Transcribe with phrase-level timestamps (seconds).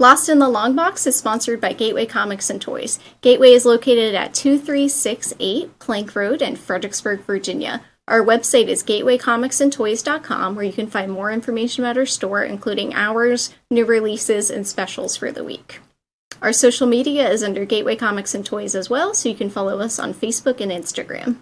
[0.00, 2.98] Lost in the Long Box is sponsored by Gateway Comics and Toys.
[3.20, 7.82] Gateway is located at 2368 Plank Road in Fredericksburg, Virginia.
[8.08, 13.52] Our website is gatewaycomicsandtoys.com, where you can find more information about our store, including hours,
[13.70, 15.80] new releases, and specials for the week.
[16.40, 19.80] Our social media is under Gateway Comics and Toys as well, so you can follow
[19.80, 21.36] us on Facebook and Instagram.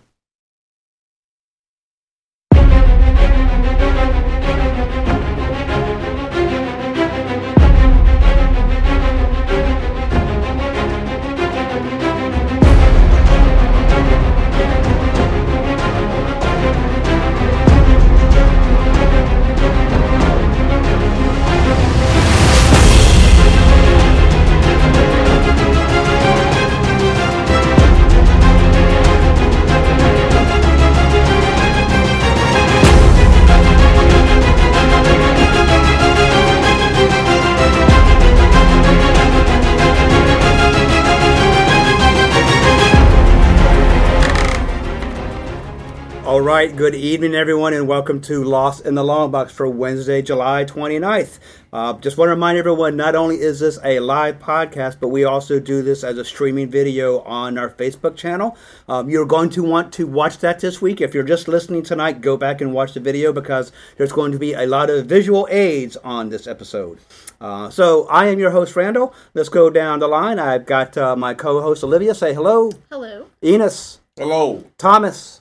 [46.59, 50.65] Right, good evening, everyone, and welcome to Lost in the Long Box for Wednesday, July
[50.65, 51.39] 29th.
[51.73, 55.23] Uh, just want to remind everyone not only is this a live podcast, but we
[55.23, 58.57] also do this as a streaming video on our Facebook channel.
[58.89, 61.01] Um, you're going to want to watch that this week.
[61.01, 64.39] If you're just listening tonight, go back and watch the video because there's going to
[64.41, 66.99] be a lot of visual aids on this episode.
[67.41, 69.15] Uh, so I am your host, Randall.
[69.33, 70.41] Let's go down the line.
[70.41, 72.17] I've got uh, my co host, Olivia.
[72.17, 72.73] Say hello.
[72.91, 73.27] Hello.
[73.45, 74.01] Enos.
[74.17, 74.65] Hello.
[74.77, 75.38] Thomas.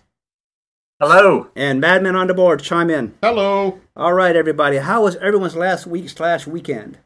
[0.99, 1.51] Hello.
[1.55, 3.13] And Madman on the board, chime in.
[3.21, 3.79] Hello.
[3.95, 4.77] All right, everybody.
[4.77, 6.97] How was everyone's last week slash weekend?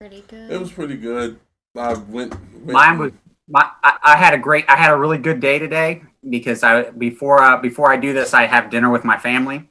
[0.00, 0.50] Pretty good.
[0.50, 1.38] It was pretty good.
[1.76, 2.32] I went.
[2.34, 3.12] went Mine was
[3.46, 3.68] my.
[3.82, 4.64] I, I had a great.
[4.68, 8.32] I had a really good day today because I before uh, before I do this,
[8.32, 9.68] I have dinner with my family.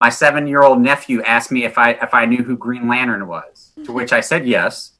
[0.00, 3.28] My seven year old nephew asked me if I if I knew who Green Lantern
[3.28, 4.98] was, to which I said yes,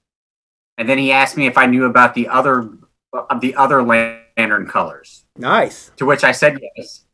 [0.79, 2.71] and then he asked me if I knew about the other
[3.13, 5.91] of the other lantern colors, Nice.
[5.97, 7.07] to which I said yes.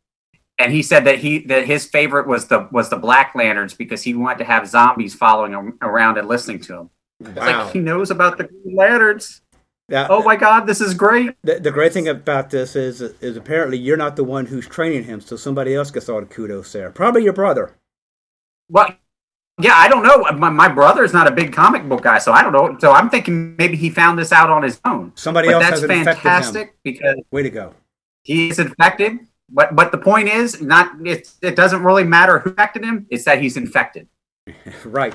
[0.59, 4.03] And he said that he that his favorite was the was the Black Lanterns because
[4.03, 6.89] he wanted to have zombies following him around and listening to him.
[7.21, 7.33] Wow.
[7.65, 9.41] like he knows about the Green Lanterns.
[9.87, 11.35] Now, Oh my God, this is great.
[11.43, 15.05] the, the great thing about this is is apparently you're not the one who's training
[15.05, 16.91] him, so somebody else gets all the kudos there.
[16.91, 17.75] Probably your brother.
[18.69, 18.93] Well,
[19.61, 20.23] yeah, I don't know.
[20.37, 22.77] My, my brother's not a big comic book guy, so I don't know.
[22.79, 25.11] So I'm thinking maybe he found this out on his own.
[25.15, 27.73] Somebody but else that's has fantastic because Way to go.
[28.23, 29.19] he's infected.
[29.51, 31.31] But but the point is, not it.
[31.41, 33.07] It doesn't really matter who infected him.
[33.09, 34.07] It's that he's infected.
[34.83, 35.13] Right.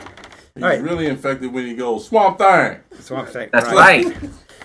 [0.54, 0.80] He's All right.
[0.80, 2.78] really infected when he goes swamp thing.
[2.90, 3.48] That's what I'm saying.
[3.52, 4.06] That's right.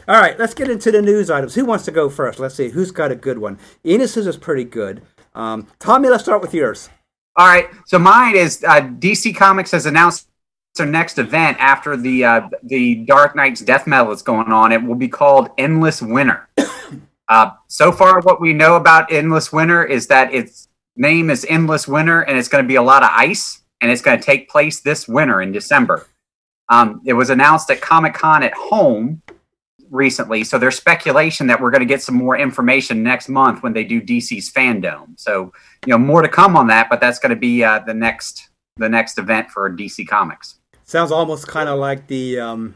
[0.07, 1.55] All right, let's get into the news items.
[1.55, 2.39] Who wants to go first?
[2.39, 2.69] Let's see.
[2.69, 3.57] Who's got a good one?
[3.83, 5.01] Enos's is pretty good.
[5.35, 6.89] Um, Tommy, let's start with yours.
[7.35, 7.67] All right.
[7.85, 10.27] So mine is uh, DC Comics has announced
[10.75, 14.71] their next event after the uh, the Dark Nights death metal is going on.
[14.71, 16.47] It will be called Endless Winter.
[17.29, 21.87] Uh, so far, what we know about Endless Winter is that its name is Endless
[21.87, 24.49] Winter, and it's going to be a lot of ice, and it's going to take
[24.49, 26.07] place this winter in December.
[26.69, 29.21] Um, it was announced at Comic Con at home
[29.91, 33.73] recently, so there's speculation that we're going to get some more information next month when
[33.73, 35.19] they do DC's FanDome.
[35.19, 35.53] So
[35.85, 38.49] you know more to come on that, but that's going to be uh, the next
[38.77, 40.55] the next event for DC Comics.
[40.83, 42.75] Sounds almost kind of like the um,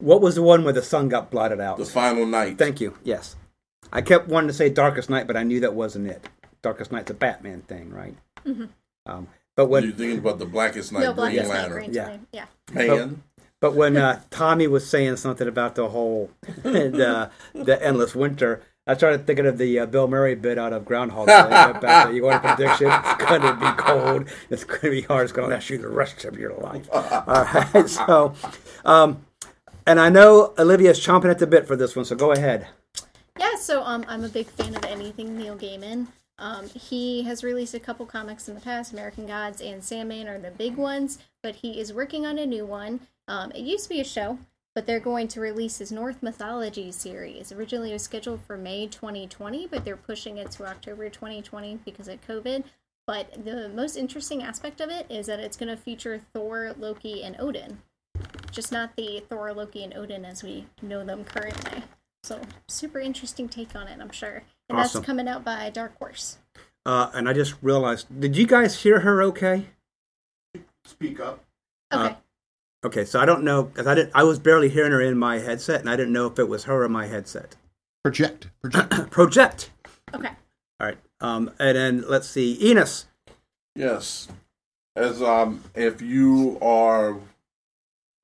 [0.00, 1.78] what was the one where the sun got blotted out?
[1.78, 2.58] The final night.
[2.58, 2.96] Thank you.
[3.04, 3.36] Yes,
[3.92, 6.28] I kept wanting to say Darkest Night, but I knew that wasn't it.
[6.62, 8.14] Darkest Night's a Batman thing, right?
[9.06, 11.78] Um, but when You're thinking about the Blackest Night, no, Green Blackest Night, Lantern.
[11.78, 12.04] Green Yeah.
[12.06, 12.26] Lantern.
[12.32, 12.44] Yeah.
[12.72, 13.22] Man,
[13.60, 16.30] But when uh, Tommy was saying something about the whole
[16.62, 20.84] the the endless winter, I started thinking of the uh, Bill Murray bit out of
[20.84, 21.38] Groundhog Day.
[21.40, 22.90] about the, you want a prediction?
[22.90, 24.28] It's going to be cold.
[24.48, 25.24] It's going to be hard.
[25.24, 26.88] It's going to last you the rest of your life.
[26.92, 27.02] All
[27.44, 27.88] right.
[27.88, 28.34] So,
[28.84, 29.24] um,
[29.90, 32.04] and I know Olivia's chomping at the bit for this one.
[32.04, 32.68] So go ahead.
[33.36, 36.06] Yeah, so um, I'm a big fan of anything Neil Gaiman.
[36.38, 38.92] Um, he has released a couple comics in the past.
[38.92, 42.64] American Gods and Sandman are the big ones, but he is working on a new
[42.64, 43.00] one.
[43.26, 44.38] Um, it used to be a show,
[44.76, 47.50] but they're going to release his Norse Mythology series.
[47.50, 52.06] Originally, it was scheduled for May 2020, but they're pushing it to October 2020 because
[52.06, 52.62] of COVID.
[53.08, 57.24] But the most interesting aspect of it is that it's going to feature Thor, Loki,
[57.24, 57.78] and Odin.
[58.50, 61.82] Just not the Thor, Loki, and Odin as we know them currently.
[62.22, 64.42] So, super interesting take on it, I'm sure.
[64.68, 65.00] And Awesome.
[65.00, 66.38] that's coming out by Dark Horse.
[66.84, 69.22] Uh, and I just realized, did you guys hear her?
[69.22, 69.66] Okay.
[70.84, 71.44] speak up.
[71.90, 72.16] Uh, Okay.
[72.82, 74.12] Okay, so I don't know because I didn't.
[74.14, 76.64] I was barely hearing her in my headset, and I didn't know if it was
[76.64, 77.54] her or my headset.
[78.02, 78.48] Project.
[78.62, 78.90] Project.
[79.10, 79.70] Project.
[80.14, 80.30] okay.
[80.80, 80.96] All right.
[81.20, 83.04] Um, and then let's see, Enos.
[83.76, 84.28] Yes.
[84.96, 87.18] As um, if you are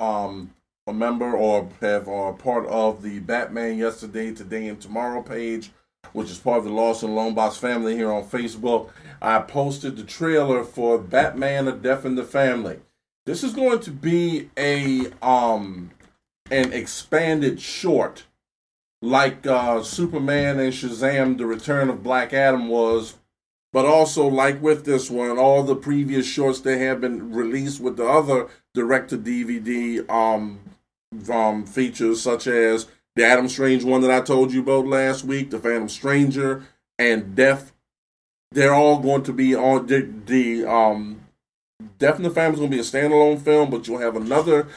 [0.00, 0.52] um
[0.86, 5.72] a member or have are part of the Batman Yesterday, Today, and Tomorrow page,
[6.12, 8.90] which is part of the Lost and Long Box family here on Facebook,
[9.20, 12.78] I posted the trailer for Batman: A Death in the Family.
[13.24, 15.90] This is going to be a um
[16.50, 18.24] an expanded short,
[19.02, 23.16] like uh, Superman and Shazam: The Return of Black Adam was
[23.76, 27.98] but also like with this one, all the previous shorts that have been released with
[27.98, 30.60] the other direct to DVD um,
[31.30, 32.86] um features, such as
[33.16, 36.64] the Adam Strange one that I told you about last week, the Phantom Stranger,
[36.98, 37.74] and Death.
[38.50, 41.20] They're all going to be on the, the um
[41.98, 44.68] Death the Family is going to be a standalone film, but you'll have another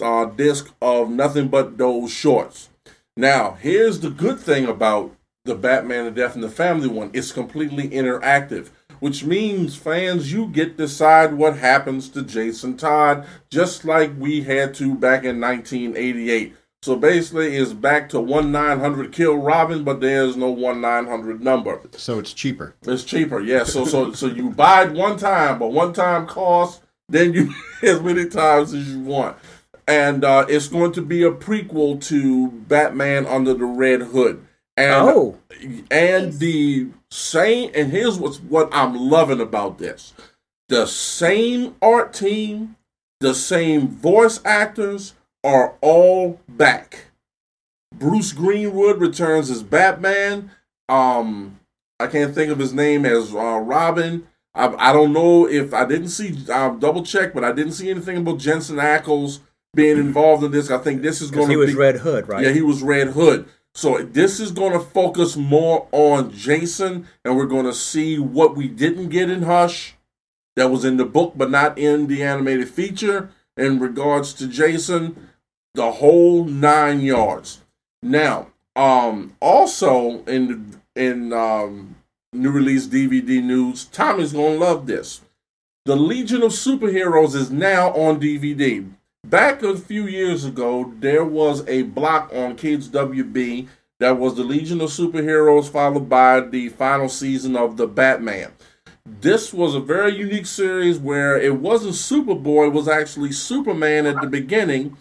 [0.00, 2.70] uh, disc of nothing but those shorts.
[3.14, 5.14] Now, here's the good thing about
[5.48, 7.10] the Batman and Death and the Family one.
[7.12, 8.68] It's completely interactive,
[9.00, 14.42] which means fans, you get to decide what happens to Jason Todd, just like we
[14.42, 16.54] had to back in 1988.
[16.82, 21.06] So basically, it's back to one nine hundred kill Robin, but there's no one nine
[21.06, 21.80] hundred number.
[21.96, 22.76] So it's cheaper.
[22.82, 23.64] It's cheaper, yeah.
[23.64, 27.52] So so so you buy it one time, but one time cost, then you
[27.82, 29.36] as many times as you want.
[29.88, 34.46] And uh, it's going to be a prequel to Batman Under the Red Hood.
[34.78, 35.38] And, Oh.
[35.90, 40.12] and the same and here's what's what I'm loving about this.
[40.68, 42.76] The same art team,
[43.20, 47.06] the same voice actors are all back.
[47.94, 50.50] Bruce Greenwood returns as Batman.
[50.88, 51.58] Um
[52.00, 54.28] I can't think of his name as uh, Robin.
[54.54, 57.90] I, I don't know if I didn't see uh, double check, but I didn't see
[57.90, 59.40] anything about Jensen Ackles
[59.74, 60.70] being involved in this.
[60.70, 61.54] I think this is going to be.
[61.54, 62.44] He was be Red Hood, right?
[62.44, 63.48] yeah, he was Red Hood.
[63.74, 68.56] So this is going to focus more on Jason, and we're going to see what
[68.56, 69.94] we didn't get in Hush,
[70.58, 73.30] that was in the book but not in the animated feature.
[73.56, 75.30] In regards to Jason,
[75.74, 77.62] the whole nine yards.
[78.02, 81.96] Now, um, also in in um,
[82.32, 85.22] new release DVD news, Tommy's gonna love this.
[85.84, 88.88] The Legion of Superheroes is now on DVD.
[89.28, 93.68] Back a few years ago, there was a block on Kids WB
[94.00, 98.52] that was the Legion of Superheroes, followed by the final season of the Batman.
[99.04, 104.18] This was a very unique series where it wasn't Superboy, it was actually Superman at
[104.22, 104.96] the beginning.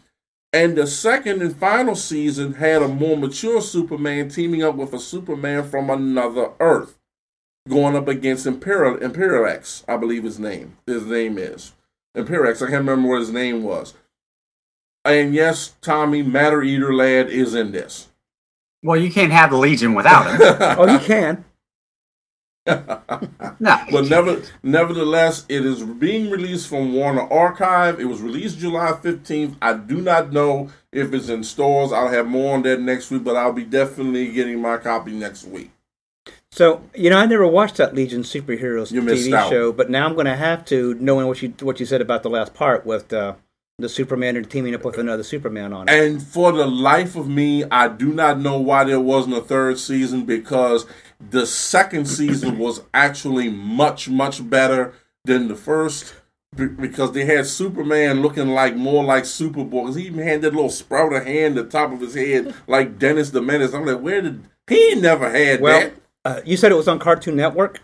[0.51, 4.99] And the second and final season had a more mature Superman teaming up with a
[4.99, 6.99] Superman from another Earth,
[7.69, 10.75] going up against Imperial Imperiex, I believe his name.
[10.85, 11.71] His name is
[12.13, 12.57] Imperiex.
[12.57, 13.93] I can't remember what his name was.
[15.07, 18.09] And yes, Tommy Matter Eater Lad is in this.
[18.83, 20.57] Well, you can't have the Legion without him.
[20.79, 21.45] Oh, you can.
[23.59, 23.77] No.
[23.91, 27.99] But never, nevertheless, it is being released from Warner Archive.
[27.99, 29.55] It was released July 15th.
[29.61, 31.91] I do not know if it's in stores.
[31.91, 35.45] I'll have more on that next week, but I'll be definitely getting my copy next
[35.45, 35.71] week.
[36.51, 39.49] So you know, I never watched that Legion superheroes TV out.
[39.49, 42.21] show, but now I'm going to have to, knowing what you what you said about
[42.21, 43.35] the last part with uh,
[43.79, 45.93] the Superman and teaming up with another Superman on it.
[45.93, 49.77] And for the life of me, I do not know why there wasn't a third
[49.77, 50.87] season because
[51.19, 56.15] the second season was actually much, much better than the first
[56.55, 59.95] because they had Superman looking like more like Superboy.
[59.95, 63.29] he even had that little sprouter hand at the top of his head, like Dennis
[63.29, 63.75] the Menace.
[63.75, 65.93] I'm like, where did he never had well, that?
[66.25, 67.81] uh, you said it was on Cartoon Network.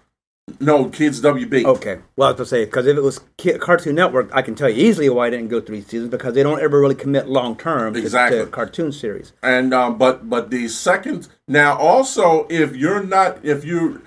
[0.60, 1.64] No, Kids WB.
[1.66, 4.56] Okay, well, I was to say because if it was Ki- Cartoon Network, I can
[4.56, 7.30] tell you easily why I didn't go three seasons because they don't ever really commit
[7.30, 8.40] long term to, Exactly.
[8.40, 9.32] to cartoon series.
[9.42, 14.02] and um, but but the second now also if you're not if you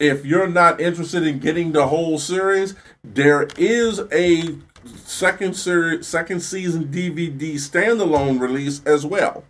[0.00, 2.74] if you're not interested in getting the whole series
[3.04, 4.56] there is a
[5.04, 9.44] second series second season dvd standalone release as well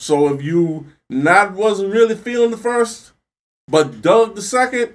[0.00, 3.12] so if you not wasn't really feeling the first
[3.66, 4.92] but dug the second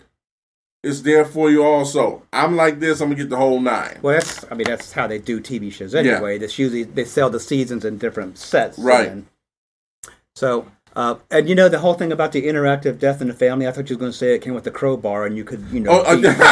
[0.86, 4.16] it's there for you also i'm like this i'm gonna get the whole nine Well,
[4.16, 6.38] that's I mean that's how they do TV shows anyway.
[6.38, 8.78] That's usually they sell the seasons in different sets.
[8.80, 9.08] Right.
[9.10, 9.26] and-
[10.36, 13.68] so, uh, and you know the whole thing about the interactive Death in the Family.
[13.68, 15.64] I thought you were going to say it came with the crowbar, and you could
[15.72, 15.92] you know.
[15.92, 16.38] Oh, uh, beat-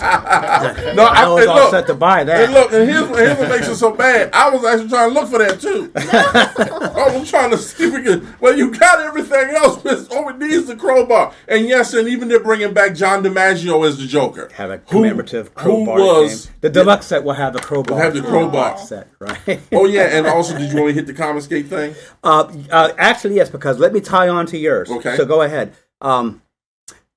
[0.94, 2.44] no, I was and all look, set to buy that.
[2.44, 4.30] And look, and here's, here's what makes it so bad.
[4.32, 5.90] I was actually trying to look for that too.
[5.96, 8.40] I was trying to see if we could.
[8.40, 9.82] Well, you got everything else.
[9.84, 10.08] Miss.
[10.08, 11.32] All we need is the crowbar.
[11.48, 14.50] And yes, and even they're bringing back John DiMaggio as the Joker.
[14.54, 15.98] have a Who- commemorative crowbar.
[15.98, 16.46] Who was?
[16.46, 16.54] game.
[16.60, 17.96] the deluxe set will have the crowbar.
[17.96, 18.78] Will have the crowbar.
[18.78, 19.60] set, right?
[19.72, 21.94] Oh yeah, and also, did you want to hit the comic skate thing?
[22.22, 24.90] Uh, uh, actually, yes, because let me tie on to yours.
[24.90, 25.16] Okay.
[25.16, 25.74] So go ahead.
[26.00, 26.42] Um,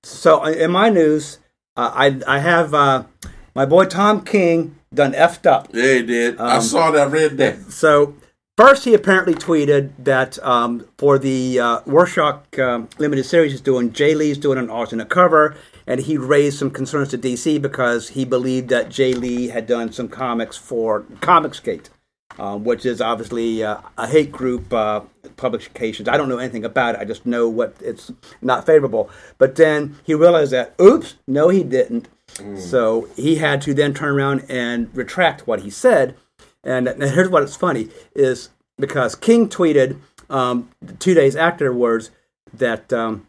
[0.03, 1.39] so in my news,
[1.77, 3.03] uh, I I have uh,
[3.55, 5.69] my boy Tom King done effed up.
[5.73, 6.39] Yeah, he did.
[6.39, 7.07] I Um, saw that.
[7.07, 7.71] I read that.
[7.71, 8.15] So
[8.57, 13.91] first, he apparently tweeted that um, for the uh, Rorschach um, limited series he's doing,
[13.91, 15.55] Jae Lee's doing an alternate cover,
[15.87, 19.91] and he raised some concerns to DC because he believed that Jae Lee had done
[19.91, 21.89] some comics for Comicsgate,
[22.39, 25.01] um, which is obviously uh, a hate group uh,
[25.37, 26.07] publications.
[26.07, 27.01] I don't know anything about it.
[27.01, 28.11] I just know what it's
[28.41, 29.09] not favorable.
[29.37, 32.07] But then he realized that, oops, no, he didn't.
[32.57, 36.15] So he had to then turn around and retract what he said.
[36.63, 39.99] And, and here's what's funny is because King tweeted
[40.29, 42.09] um, two days afterwards
[42.53, 43.27] that um,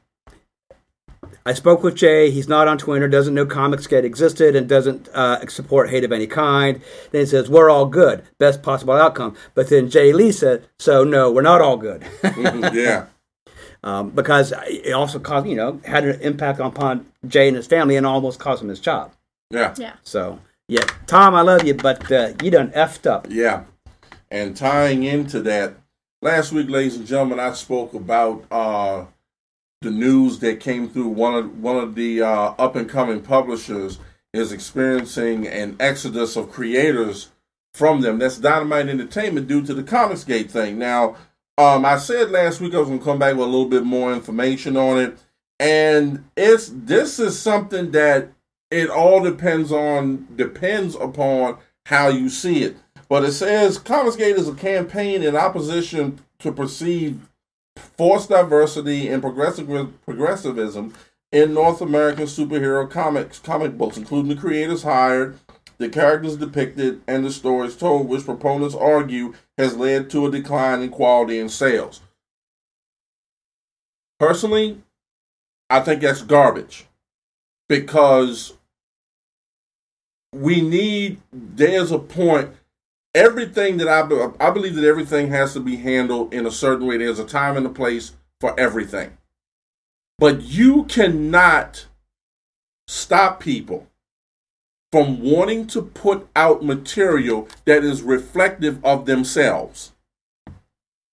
[1.47, 2.31] I spoke with Jae.
[2.31, 6.27] He's not on Twitter, doesn't know Comicsgate existed, and doesn't uh, support hate of any
[6.27, 6.81] kind.
[7.11, 8.25] Then he says, We're all good.
[8.39, 9.37] Best possible outcome.
[9.55, 12.05] But then Jae Lee said, So, no, we're not all good.
[12.23, 13.07] yeah.
[13.85, 17.97] um, because it also caused, you know, had an impact upon Jae and his family
[17.97, 19.13] and almost cost him his job.
[19.51, 19.75] Yeah.
[19.77, 19.95] Yeah.
[20.03, 23.27] So, yeah, Tom, I love you, but uh, you done effed up.
[23.29, 23.65] Yeah.
[24.31, 25.75] And tying into that,
[26.23, 29.05] last week, ladies and gentlemen, I spoke about uh,
[29.85, 31.09] the news that came through.
[31.09, 33.99] One of one of the uh, up and coming publishers
[34.33, 37.31] is experiencing an exodus of creators
[37.73, 38.19] from them.
[38.19, 40.79] That's Dynamite Entertainment due to the Comicsgate thing.
[40.79, 41.17] Now,
[41.57, 43.85] um, I said last week I was going to come back with a little bit
[43.85, 45.19] more information on it,
[45.61, 48.31] and it's this is something that
[48.71, 52.77] it all depends on depends upon how you see it.
[53.09, 57.29] But it says Comicsgate is a campaign in opposition to perceived
[57.77, 59.69] forced diversity and progressive
[60.05, 60.95] progressivism
[61.33, 65.39] in North American superhero comics comic books, including the creators hired,
[65.79, 70.83] the characters depicted, and the stories told, which proponents argue has led to a decline
[70.83, 72.01] in quality and sales.
[74.21, 74.81] Personally,
[75.69, 76.87] I think that's garbage
[77.69, 78.55] because
[80.33, 82.51] we need there's a point
[83.15, 84.01] everything that I
[84.45, 87.57] I believe that everything has to be handled in a certain way there's a time
[87.57, 89.17] and a place for everything
[90.19, 91.87] but you cannot
[92.87, 93.87] stop people
[94.93, 99.93] from wanting to put out material that is reflective of themselves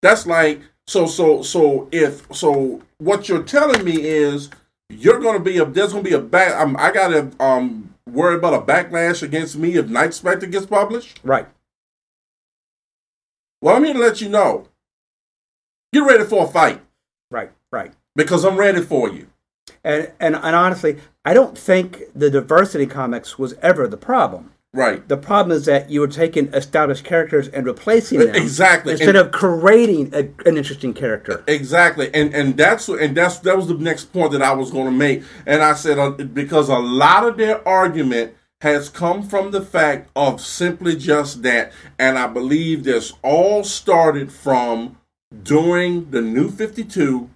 [0.01, 4.49] that's like so so so if so what you're telling me is
[4.89, 7.93] you're going to be a there's going to be a back I got to um
[8.11, 11.19] worry about a backlash against me if Night Spectre gets published?
[11.23, 11.47] Right.
[13.61, 14.67] Well, I'm here to let you know.
[15.93, 16.81] Get ready for a fight
[17.29, 17.51] Right.
[17.71, 17.93] Right.
[18.15, 19.27] because I'm ready for you.
[19.83, 24.51] And, and and honestly, I don't think the diversity comics was ever the problem.
[24.73, 25.05] Right.
[25.07, 28.93] The problem is that you were taking established characters and replacing them Exactly.
[28.93, 31.43] instead And- of creating a, an interesting character.
[31.47, 34.85] Exactly, and and that's and that's that was the next point that I was going
[34.85, 39.51] to make, and I said uh, because a lot of their argument has come from
[39.51, 44.97] the fact of simply just that, and I believe this all started from
[45.43, 47.29] during the New Fifty Two,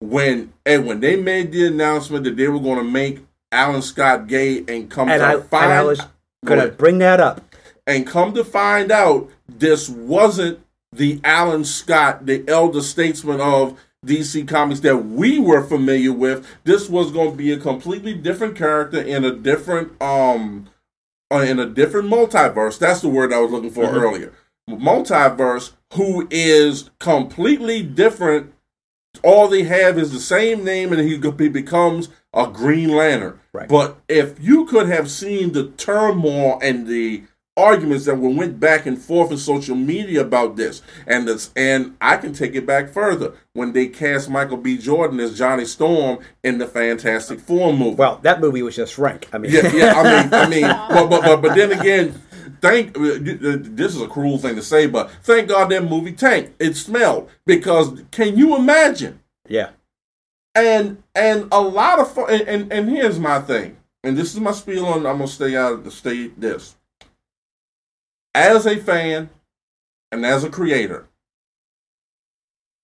[0.00, 4.26] when and when they made the announcement that they were going to make Alan Scott
[4.26, 6.00] gay and come And to I, find and I was
[6.44, 7.42] going to bring that up.
[7.86, 10.60] and come to find out, this wasn't
[10.92, 16.46] the Alan Scott, the elder statesman of DC Comics that we were familiar with.
[16.64, 20.68] This was going to be a completely different character in a different um
[21.32, 22.78] uh, in a different multiverse.
[22.78, 24.32] That's the word I was looking for earlier.
[24.68, 28.52] Multiverse who is completely different.
[29.22, 33.38] All they have is the same name, and he, he becomes a Green Lantern.
[33.52, 33.68] Right.
[33.68, 37.24] But if you could have seen the turmoil and the
[37.56, 41.96] arguments that were went back and forth in social media about this, and this, and
[42.00, 44.76] I can take it back further when they cast Michael B.
[44.76, 47.96] Jordan as Johnny Storm in the Fantastic Four movie.
[47.96, 49.28] Well, that movie was just rank.
[49.32, 49.92] I mean, Yeah, yeah.
[49.94, 52.20] I mean, I mean, but but but, but then again,
[52.60, 52.96] thank.
[52.96, 56.60] uh, This is a cruel thing to say, but thank God that movie tanked.
[56.60, 59.20] It smelled because can you imagine?
[59.48, 59.70] yeah.
[60.56, 64.38] And and a lot of fu- and, and and here's my thing, and this is
[64.40, 64.98] my spiel on.
[65.04, 66.40] I'm gonna stay out of the state.
[66.40, 66.76] This
[68.34, 69.30] as a fan
[70.10, 71.06] and as a creator.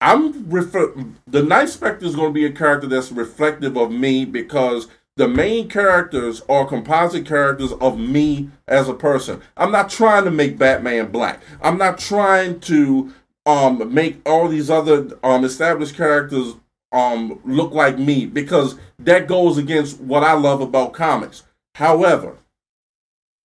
[0.00, 0.94] I'm refer-
[1.26, 5.28] the Night Spectre is going to be a character that's reflective of me because the
[5.28, 9.42] main characters are composite characters of me as a person.
[9.56, 11.42] I'm not trying to make Batman black.
[11.60, 13.12] I'm not trying to
[13.46, 16.54] um make all these other um established characters
[16.92, 21.42] um look like me because that goes against what I love about comics.
[21.74, 22.38] However,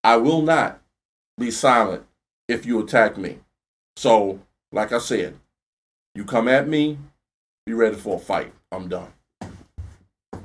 [0.04, 0.80] I will not
[1.38, 2.04] be silent
[2.48, 3.40] if you attack me.
[3.96, 4.40] So,
[4.72, 5.38] like I said,
[6.14, 6.98] you come at me,
[7.66, 8.54] be ready for a fight.
[8.72, 9.15] I'm done.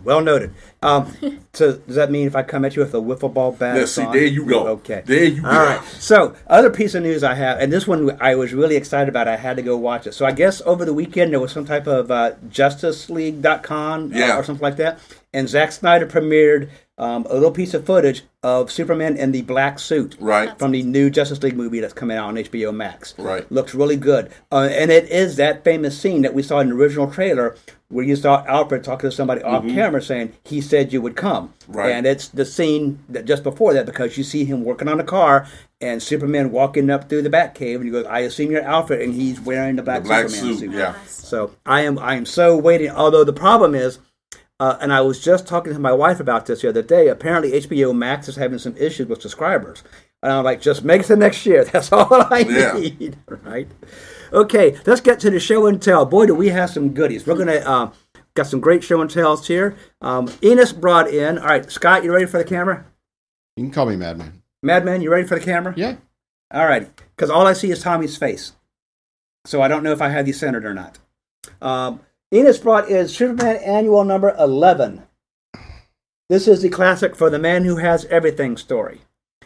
[0.04, 0.54] Well noted.
[0.82, 1.12] Um,
[1.52, 3.76] so does that mean if I come at you with a wiffle ball bat?
[3.76, 4.12] Yeah, it's see, on?
[4.12, 4.66] there you go.
[4.68, 5.02] Okay.
[5.04, 5.64] There you All go.
[5.66, 5.84] right.
[5.98, 9.28] So other piece of news I have, and this one I was really excited about.
[9.28, 10.14] I had to go watch it.
[10.14, 14.36] So I guess over the weekend there was some type of uh, JusticeLeague.com uh, Yeah.
[14.38, 14.98] or something like that,
[15.32, 19.78] and Zack Snyder premiered um, a little piece of footage of Superman in the black
[19.78, 20.58] suit Right.
[20.58, 23.14] from the new Justice League movie that's coming out on HBO Max.
[23.16, 23.50] Right.
[23.50, 24.30] Looks really good.
[24.52, 27.56] Uh, and it is that famous scene that we saw in the original trailer
[27.90, 31.48] where you saw Alfred talking to somebody off camera saying, he said you would come.
[31.64, 31.72] Mm-hmm.
[31.72, 31.90] Right.
[31.90, 35.04] And it's the scene that just before that because you see him working on a
[35.04, 35.46] car
[35.80, 39.12] and Superman walking up through the Batcave and he goes, I assume you're Alfred and
[39.14, 40.94] he's wearing the black, The black Superman suit, yeah.
[41.06, 42.90] So I am I am so waiting.
[42.90, 43.98] Although the problem is,
[44.60, 47.08] uh, and I was just talking to my wife about this the other day.
[47.08, 49.82] Apparently, HBO Max is having some issues with subscribers,
[50.22, 51.64] and I'm like, just make it to next year.
[51.72, 52.72] That's all I Yeah.
[52.78, 53.68] need, right?
[54.32, 56.04] Okay, let's get to the show and tell.
[56.06, 57.26] Boy, do we have some goodies.
[57.26, 57.90] We're gonna uh,
[58.34, 59.76] got some great show and tells here.
[60.00, 61.38] Um, Enos brought in.
[61.38, 62.86] All right, Scott, you ready for the camera?
[63.56, 64.42] You can call me Madman.
[64.62, 65.74] Madman, you ready for the camera?
[65.76, 65.96] Yeah.
[66.52, 68.52] All right, because all I see is Tommy's face,
[69.44, 70.98] so I don't know if I have you centered or not.
[71.62, 72.00] Um,
[72.32, 75.04] Enos brought in Superman Annual Number Eleven.
[76.28, 79.00] This is the classic for the man who has everything story.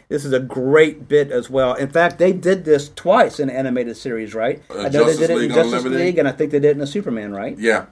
[0.09, 1.75] This is a great bit as well.
[1.75, 4.63] In fact, they did this twice in the animated series, right?
[4.71, 6.07] Uh, I know Justice they did it League in Justice Unlimited?
[6.07, 7.59] League, and I think they did it in the Superman, right?
[7.59, 7.87] Yeah.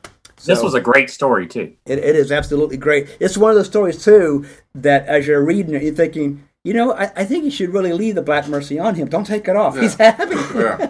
[0.44, 1.72] This was a great story too.
[1.86, 3.16] It, it is absolutely great.
[3.20, 6.92] It's one of those stories too that as you're reading it, you're thinking, you know,
[6.92, 9.08] I, I think you should really leave the Black Mercy on him.
[9.08, 9.78] Don't take it off.
[9.78, 10.34] He's happy.
[10.54, 10.88] Yeah.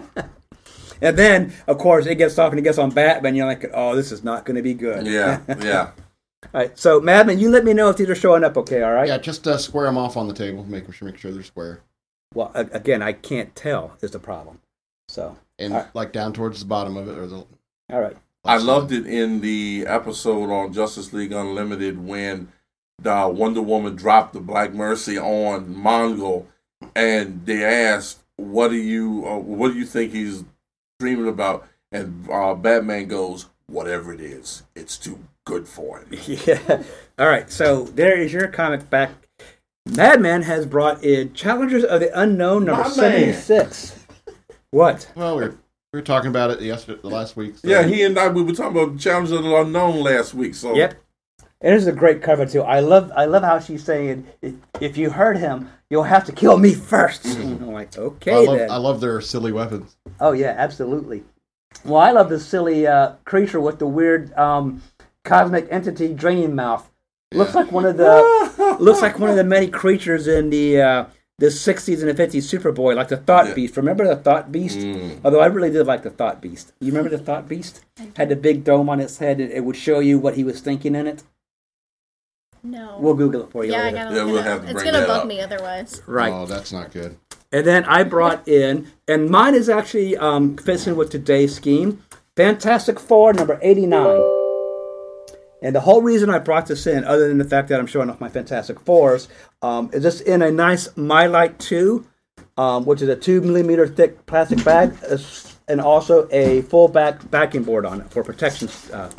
[1.01, 3.35] And then, of course, it gets off and it gets on Batman.
[3.35, 5.05] You're like, oh, this is not going to be good.
[5.05, 5.41] Yeah.
[5.61, 5.91] Yeah.
[6.53, 6.77] All right.
[6.77, 8.83] So, Madman, you let me know if these are showing up okay.
[8.83, 9.07] All right.
[9.07, 10.63] Yeah, just uh, square them off on the table.
[10.63, 11.81] Make sure, make sure they're square.
[12.35, 14.59] Well, again, I can't tell is the problem.
[15.07, 15.95] So, And All right.
[15.95, 17.45] like down towards the bottom of it, or the.
[17.91, 18.17] all right.
[18.45, 22.51] I loved it in the episode on Justice League Unlimited when
[23.01, 26.47] the Wonder Woman dropped the Black Mercy on Mongul,
[26.95, 30.43] and they asked, "What do you, uh, what do you think he's
[30.99, 36.09] dreaming about?" And uh, Batman goes, "Whatever it is, it's too good for him."
[36.45, 36.83] Yeah.
[37.19, 37.49] All right.
[37.49, 39.11] So there is your comic back.
[39.85, 44.05] Madman has brought in Challengers of the Unknown number My seventy-six.
[44.71, 45.11] What?
[45.15, 45.49] Well, we were,
[45.91, 47.57] we were talking about it yesterday, the last week.
[47.57, 47.67] So.
[47.67, 50.55] Yeah, he and I we were talking about Challenge of the Unknown last week.
[50.55, 50.95] So Yep.
[51.61, 52.61] And this is a great cover too.
[52.61, 56.31] I love I love how she's saying if, if you hurt him, you'll have to
[56.33, 58.71] kill me 1st I'm like, okay I love, then.
[58.71, 59.95] I love their silly weapons.
[60.19, 61.23] oh yeah, absolutely.
[61.85, 64.81] Well, I love this silly uh, creature with the weird um,
[65.23, 66.89] cosmic entity draining mouth.
[67.33, 71.05] Looks like one of the looks like one of the many creatures in the uh,
[71.39, 73.53] the 60s and the 50s Superboy, like the Thought Yeah.
[73.55, 73.75] Beast.
[73.75, 74.77] Remember the Thought Beast?
[74.77, 75.19] Mm.
[75.25, 76.73] Although I really did like the Thought Beast.
[76.79, 77.83] You remember the Thought Beast?
[78.15, 80.61] Had the big dome on its head, and it would show you what he was
[80.61, 81.23] thinking in it.
[82.61, 82.97] No.
[82.99, 84.65] We'll Google it for you yeah, I gotta Yeah, we'll it have up.
[84.67, 85.27] to It's gonna that bug up.
[85.27, 86.01] me otherwise.
[86.05, 86.31] Right.
[86.31, 87.17] Oh, that's not good.
[87.51, 92.03] And then I brought in, and mine is actually um, fits in with today's scheme
[92.37, 94.42] Fantastic Four, number 89.
[95.63, 98.09] And the whole reason I brought this in, other than the fact that I'm showing
[98.09, 99.29] off my Fantastic Fours,
[99.61, 102.05] um, is this in a nice Mylite 2,
[102.57, 104.93] um, which is a 2 millimeter thick plastic bag,
[105.69, 108.67] and also a full back backing board on it for protection.
[108.91, 109.09] Uh,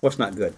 [0.00, 0.54] what's not good?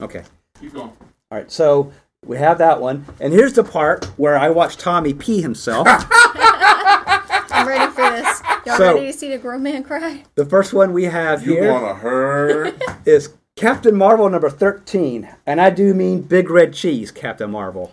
[0.00, 0.24] Okay.
[0.60, 0.88] Keep going.
[1.30, 1.92] All right, so
[2.26, 3.06] we have that one.
[3.20, 5.86] And here's the part where I watch Tommy pee himself.
[5.88, 8.42] I'm ready for this.
[8.66, 10.24] Y'all So- ready to see the grown man cry?
[10.34, 12.82] The first one we have You here gonna hurt?
[13.06, 15.28] is Captain Marvel number 13.
[15.46, 17.92] And I do mean Big Red Cheese, Captain Marvel.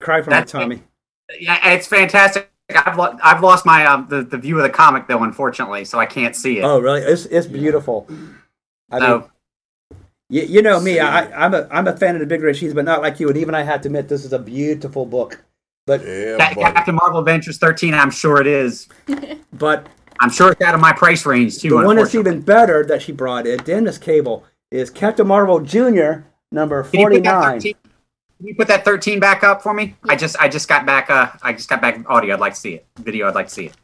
[0.00, 0.82] Cry for me, That's- Tommy.
[1.40, 2.50] Yeah, it's fantastic.
[2.74, 5.98] I've lo- I've lost my um, the the view of the comic though, unfortunately, so
[5.98, 6.62] I can't see it.
[6.62, 7.00] Oh, really?
[7.00, 8.06] It's, it's beautiful.
[8.90, 9.30] I mean, so
[10.28, 12.74] you, you know me, I, I'm, a, I'm a fan of the Big Red Cheese,
[12.74, 13.28] but not like you.
[13.28, 15.42] And even I have to admit, this is a beautiful book.
[15.86, 16.72] But, Yeah, Ca- buddy.
[16.74, 18.88] Captain Marvel Adventures 13, I'm sure it is.
[19.52, 19.86] but
[20.22, 21.70] I'm sure it's out of my price range too.
[21.70, 26.22] the one that's even better that she brought in, Dennis Cable, is Captain Marvel Jr.
[26.52, 27.60] number Can you put that 49.
[27.60, 27.74] 13
[28.38, 29.96] Can you put that 13 back up for me?
[30.08, 32.34] I just I just got back uh I just got back audio.
[32.34, 32.86] I'd like to see it.
[33.00, 33.28] Video.
[33.28, 33.74] I'd like to see it.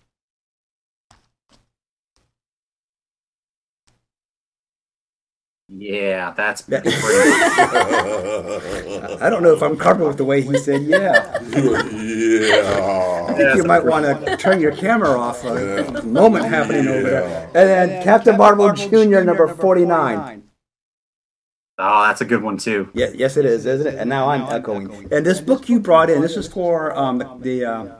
[5.71, 6.97] Yeah, that's That- pretty.
[9.23, 11.43] I don't know if I'm comfortable with the way he said, yeah.
[11.51, 13.27] yeah.
[13.29, 13.35] I yeah.
[13.35, 15.45] think you might want to turn your camera off.
[15.45, 17.45] A moment happening over there.
[17.55, 19.21] And then Captain Marvel Jr.
[19.21, 20.43] number 49.
[21.81, 22.89] Oh, that's a good one too.
[22.95, 23.95] Yeah, yes, it is, isn't it?
[23.97, 25.13] And now I'm echoing.
[25.13, 27.95] And this book you brought in, this is for um, the, the uh,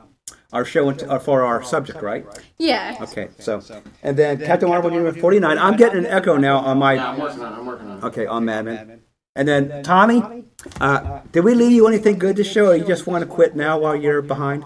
[0.53, 2.27] our show and uh, for our subject, right?
[2.59, 2.97] Yeah.
[3.01, 3.63] Okay, so
[4.03, 5.59] and then Captain Marvel number 49.
[5.59, 7.57] I'm getting an echo now on my I'm working on it.
[7.57, 8.05] I'm working on it.
[8.05, 9.03] okay on Madman.
[9.37, 10.45] And then Tommy,
[10.81, 13.55] uh, did we leave you anything good to show, or you just want to quit
[13.55, 14.65] now while you're behind?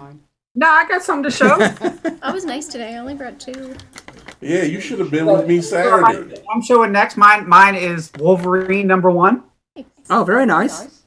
[0.55, 1.57] No, I got something to show.
[2.23, 2.95] I was nice today.
[2.95, 3.75] I only brought two.
[4.41, 6.41] Yeah, you should have been with me Saturday.
[6.51, 7.17] I'm showing next.
[7.17, 9.43] Mine, mine is Wolverine number one
[10.09, 11.02] Oh, very nice.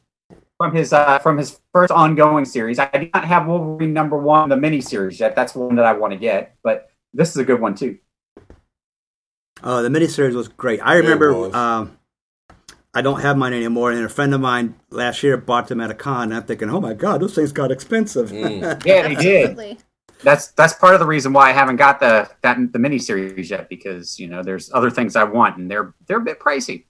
[0.59, 2.79] From his uh, from his first ongoing series.
[2.79, 5.35] I do not have Wolverine number one, the mini series yet.
[5.35, 7.99] That's one that I want to get, but this is a good one too.
[9.63, 10.81] Oh, the miniseries was great.
[10.81, 11.55] I remember.
[11.55, 11.99] Um,
[12.95, 15.91] I don't have mine anymore, and a friend of mine last year bought them at
[15.91, 16.25] a con.
[16.25, 18.31] And I'm thinking, oh my god, those things got expensive.
[18.31, 18.83] Mm.
[18.87, 19.83] Yeah, they did.
[20.23, 23.51] That's that's part of the reason why I haven't got the that the mini series
[23.51, 26.85] yet because you know there's other things I want and they're they're a bit pricey.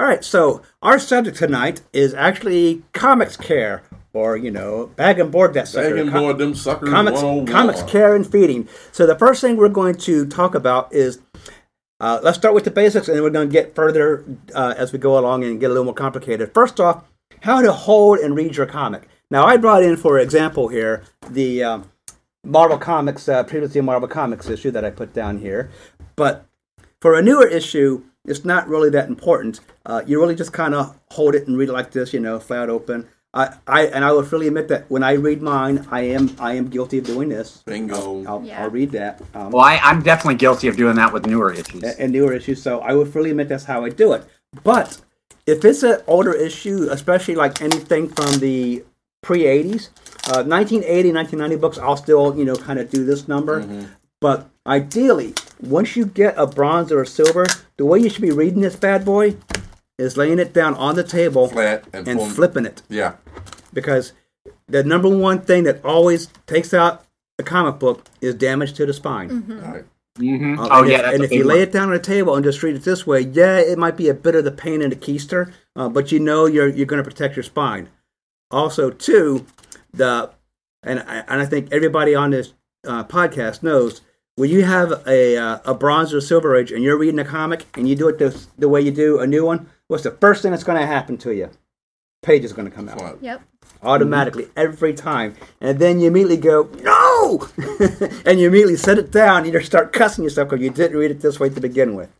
[0.00, 3.82] All right, so our subject tonight is actually comics care,
[4.14, 5.90] or you know, bag and board that sucker.
[5.90, 6.88] Bag and Com- board them suckers.
[6.88, 8.66] comics, comics care and feeding.
[8.92, 11.20] So the first thing we're going to talk about is
[12.00, 14.90] uh, let's start with the basics, and then we're going to get further uh, as
[14.90, 16.54] we go along and get a little more complicated.
[16.54, 17.04] First off,
[17.42, 19.06] how to hold and read your comic.
[19.30, 21.90] Now, I brought in, for example, here the um,
[22.42, 25.70] Marvel Comics, uh, previously Marvel Comics issue that I put down here,
[26.16, 26.46] but
[27.02, 29.60] for a newer issue, it's not really that important.
[29.90, 32.38] Uh, you really just kind of hold it and read it like this, you know,
[32.38, 33.08] flat open.
[33.34, 36.52] I, I and I will freely admit that when I read mine, I am I
[36.54, 37.62] am guilty of doing this.
[37.66, 38.24] Bingo.
[38.24, 38.62] I'll, Yeah.
[38.62, 39.20] I'll read that.
[39.34, 41.82] Um, Well, I, I'm definitely guilty of doing that with newer issues.
[41.82, 44.22] a- and newer issues, so I will freely admit that's how I do it.
[44.62, 45.00] But
[45.46, 48.84] if it's an older issue, especially like anything from the
[49.22, 49.88] pre 80s,
[50.28, 53.88] uh, 1980, 1990 books, I'll still, you know, kind of do this number.
[54.20, 58.30] But ideally, once you get a bronze or a silver, the way you should be
[58.30, 59.36] reading this bad boy
[60.00, 62.82] is laying it down on the table Flat and, and form- flipping it.
[62.88, 63.14] Yeah.
[63.72, 64.12] Because
[64.66, 67.04] the number one thing that always takes out
[67.38, 69.28] a comic book is damage to the spine.
[69.64, 69.84] All right.
[70.18, 71.94] hmm Uh, Oh and yeah, if, that's and if big you lay it down on
[71.94, 74.44] a table and just read it this way, yeah, it might be a bit of
[74.44, 77.42] the pain in the keister, uh, but you know you're you're going to protect your
[77.44, 77.88] spine.
[78.50, 79.46] Also, too,
[79.92, 80.30] the
[80.82, 82.52] and I, and I think everybody on this
[82.86, 84.00] uh, podcast knows
[84.36, 87.66] when you have a uh, a bronze or silver age and you're reading a comic
[87.76, 90.42] and you do it this, the way you do a new one, what's the first
[90.42, 91.50] thing that's going to happen to you?
[92.22, 93.42] Page is going to come out Yep.
[93.82, 95.34] automatically every time.
[95.60, 97.48] And then you immediately go, no!
[98.26, 101.10] and you immediately set it down and you start cussing yourself because you didn't read
[101.10, 102.10] it this way to begin with.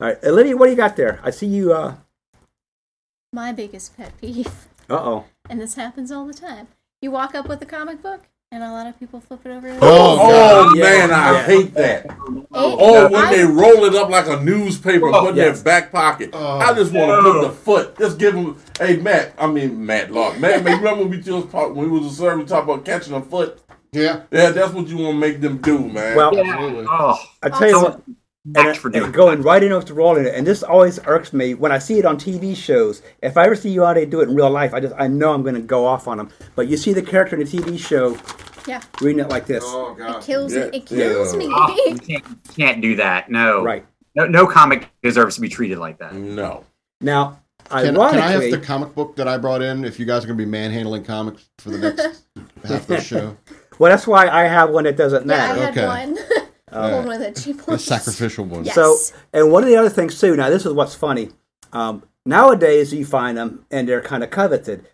[0.00, 1.20] All right, Olivia, what do you got there?
[1.24, 1.96] I see you, uh,
[3.32, 5.24] My biggest pet peeve, uh-oh.
[5.50, 6.68] and this happens all the time.
[7.02, 9.68] You walk up with a comic book, and a lot of people flip it over.
[9.82, 10.82] Oh, Oh, Yeah.
[10.82, 11.42] man, I Yeah.
[11.42, 12.06] hate that.
[12.06, 12.12] It-
[12.54, 15.62] Oh, when I- they roll it up like a newspaper and put it in their
[15.62, 16.30] back pocket.
[16.32, 16.58] Oh.
[16.58, 17.98] I just want to put the foot.
[17.98, 18.56] Just give them.
[18.80, 19.32] Hey, Matt.
[19.38, 20.40] I mean, Matt Lock.
[20.40, 22.84] Matt, man, remember when we just talked, when we was a server, we talked about
[22.86, 23.58] catching a foot?
[23.92, 24.20] Yeah.
[24.30, 26.16] Yeah, that's what you want to make them do, man.
[26.16, 26.86] Well, Absolutely.
[26.90, 28.00] Oh, I tell you what, back
[28.56, 31.54] and, for and going right in with the rolling it, and this always irks me
[31.54, 33.02] when I see it on TV shows.
[33.22, 35.06] If I ever see you out there do it in real life, I just I
[35.08, 36.30] know I'm going to go off on them.
[36.54, 38.16] But you see the character in the TV show
[38.66, 40.76] yeah, reading it like this, Oh god, it kills Yeah, me.
[40.78, 41.38] It kills yeah.
[41.38, 41.48] me.
[41.50, 43.30] Oh, you can't, you can't do that.
[43.30, 43.84] No, right?
[44.14, 46.14] No, no comic deserves to be treated like that.
[46.14, 46.64] no.
[47.00, 50.24] Now, Can, can I have the comic book that I brought in if you guys
[50.24, 52.24] are going to be manhandling comics for the next
[52.64, 53.36] half of the show?
[53.78, 55.80] well, that's why I have one that doesn't Yeah, I matter.
[55.82, 56.46] had Okay.
[56.72, 56.80] one.
[56.80, 56.92] Alright.
[56.94, 58.64] Hold one that she The sacrificial one.
[58.64, 58.74] Yes.
[58.74, 58.96] So,
[59.32, 60.36] and one of the other things too.
[60.36, 61.30] Now, this is what's funny.
[61.72, 64.86] Um, nowadays, you find them and they're kind of coveted,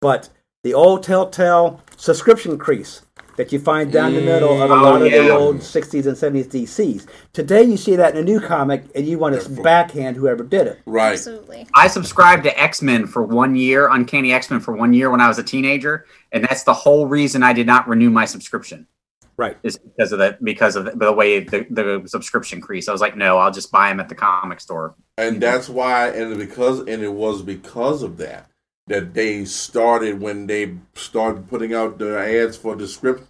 [0.00, 0.28] but
[0.62, 3.02] the old Telltale subscription crease
[3.36, 6.06] that you find down the middle of a Mm, lot oh, of the old '60s
[6.06, 7.06] and '70s DCs.
[7.32, 10.66] Today, you see that in a new comic, and you want to backhand whoever did
[10.66, 10.80] it.
[10.84, 11.12] Right.
[11.12, 11.66] Absolutely.
[11.74, 15.22] I subscribed to X Men for one year, Uncanny X Men for one year when
[15.22, 18.86] I was a teenager, and that's the whole reason I did not renew my subscription.
[19.40, 19.56] Right.
[19.62, 22.88] Is because of the because of the, the way the, the subscription crease.
[22.88, 24.94] I was like, no, I'll just buy them at the comic store.
[25.16, 28.50] and that's why and because and it was because of that
[28.86, 33.22] that they started when they started putting out the ads for the script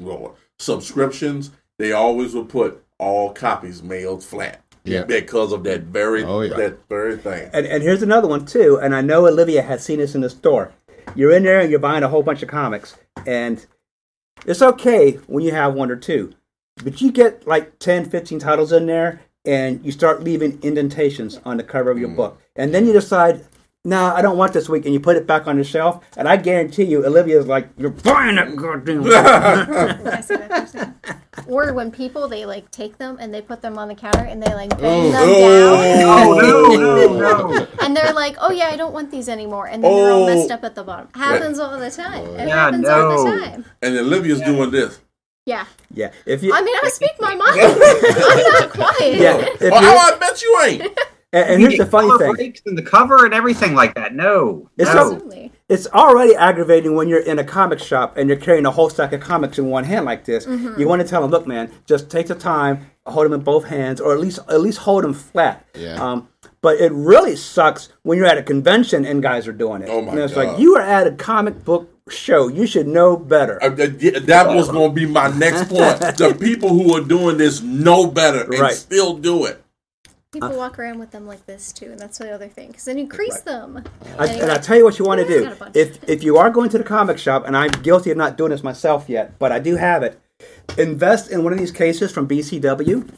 [0.00, 5.04] Lord, subscriptions they always would put all copies mailed flat Yeah.
[5.04, 6.56] because of that very Oh, yeah.
[6.56, 8.78] that very thing And, and here's another one too.
[8.82, 10.72] And I know Olivia has seen this in the store.
[11.14, 12.96] You're in there and you're buying a whole bunch of comics,
[13.26, 13.64] and
[14.46, 16.34] it's okay when you have one or two,
[16.82, 21.56] but you get like 10, 15 titles in there, and you start leaving indentations on
[21.56, 22.16] the cover of your mm.
[22.16, 23.44] book, and then you decide.
[23.88, 26.04] No, I don't want this week, and you put it back on the shelf.
[26.18, 30.36] And I guarantee you, Olivia's like, "You're buying that goddamn." book." I see.
[31.46, 34.42] Or when people they like take them and they put them on the counter and
[34.42, 35.12] they like bang oh.
[35.12, 37.18] them Oh, down.
[37.18, 37.66] no, no.
[37.80, 40.26] And they're like, "Oh yeah, I don't want these anymore," and then they're all Oh.
[40.34, 41.08] messed up at the bottom.
[41.14, 42.26] Happens all the time.
[42.36, 43.40] It Yeah, happens all the no.
[43.40, 43.64] time.
[43.80, 44.98] and Olivia's doing this
[45.46, 47.58] Yeah, yeah, if you, I mean, I speak my mind.
[47.58, 49.14] I'm not quiet.
[49.16, 50.82] yeah, if oh, you, I bet you ain't
[51.32, 54.14] And, and You here's the get funny thing: and the cover and everything like that.
[54.14, 55.12] No, It's no.
[55.12, 55.52] Absolutely.
[55.68, 59.12] it's already aggravating when you're in a comic shop and you're carrying a whole stack
[59.12, 60.46] of comics in one hand like this.
[60.46, 60.80] Mm-hmm.
[60.80, 63.64] You want to tell them, look, man, just take the time, hold them in both
[63.66, 65.66] hands, or at least at least hold them flat.
[65.74, 65.94] Yeah.
[66.02, 66.28] Um,
[66.62, 69.88] but it really sucks when you're at a convention and guys are doing it.
[69.90, 70.46] Oh, my and it's God.
[70.48, 72.48] like you are at a comic book show.
[72.48, 73.62] You should know better.
[73.62, 76.00] Uh, th- th- that was going to be my next point.
[76.16, 78.72] The people who are doing this know better and Right.
[78.74, 79.62] still do it.
[80.32, 82.68] People uh, walk around with them like this too, and that's the other thing.
[82.68, 83.82] Because then you crease them.
[84.18, 85.44] I, And and I tell you what you want to do.
[85.44, 85.76] got a bunch.
[85.76, 88.50] If if you are going to the comic shop, and I'm guilty of not doing
[88.50, 90.20] this myself yet, but I do have it.
[90.76, 93.08] Invest in one of these cases from BCW.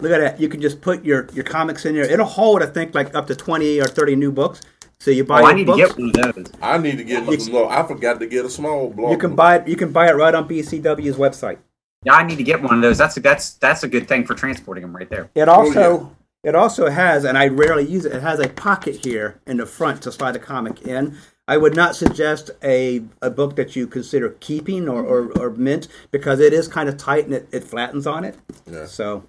[0.00, 0.40] Look at that.
[0.40, 2.04] You can just put your, your comics in there.
[2.04, 4.60] It'll hold, I think, like up to twenty or thirty new books.
[4.98, 5.80] So you buy Oh, I need books.
[5.82, 6.46] to get one of those.
[6.60, 7.70] I need to get some more.
[7.70, 9.12] I forgot to get a small block.
[9.12, 9.68] you can buy it.
[9.68, 11.58] You can buy it right on BCW's website.
[12.04, 12.98] Yeah, I need to get one of those.
[12.98, 15.30] That's a, that's that's a good thing for transporting them right there.
[15.36, 16.10] It Oh, also
[16.44, 18.12] it also has, and I rarely use it.
[18.12, 21.16] It has a pocket here in the front to slide a comic in.
[21.46, 25.88] I would not suggest a, a book that you consider keeping or, or, or mint
[26.10, 28.36] because it is kind of tight and it, it flattens on it.
[28.70, 28.86] Yeah.
[28.86, 29.24] So,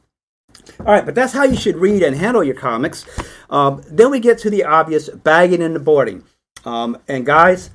[0.80, 3.06] all right, but that's how you should read and handle your comics.
[3.50, 6.24] Um, then we get to the obvious bagging and the boarding.
[6.64, 7.70] Um, and guys,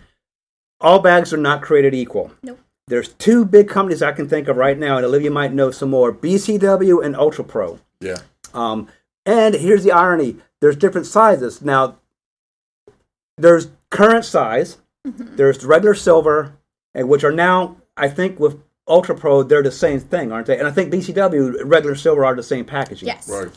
[0.80, 2.32] all bags are not created equal.
[2.42, 2.60] Nope.
[2.88, 5.90] There's two big companies I can think of right now, and Olivia might know some
[5.90, 7.78] more: BCW and Ultra Pro.
[8.00, 8.16] Yeah.
[8.52, 8.88] Um,
[9.26, 11.62] and here's the irony: there's different sizes.
[11.62, 11.96] Now,
[13.36, 15.36] there's current size, mm-hmm.
[15.36, 16.56] there's regular silver,
[16.94, 20.58] and which are now, I think, with Ultra Pro, they're the same thing, aren't they?
[20.58, 23.06] And I think BCW regular silver are the same packaging.
[23.06, 23.28] yes.
[23.28, 23.50] Right.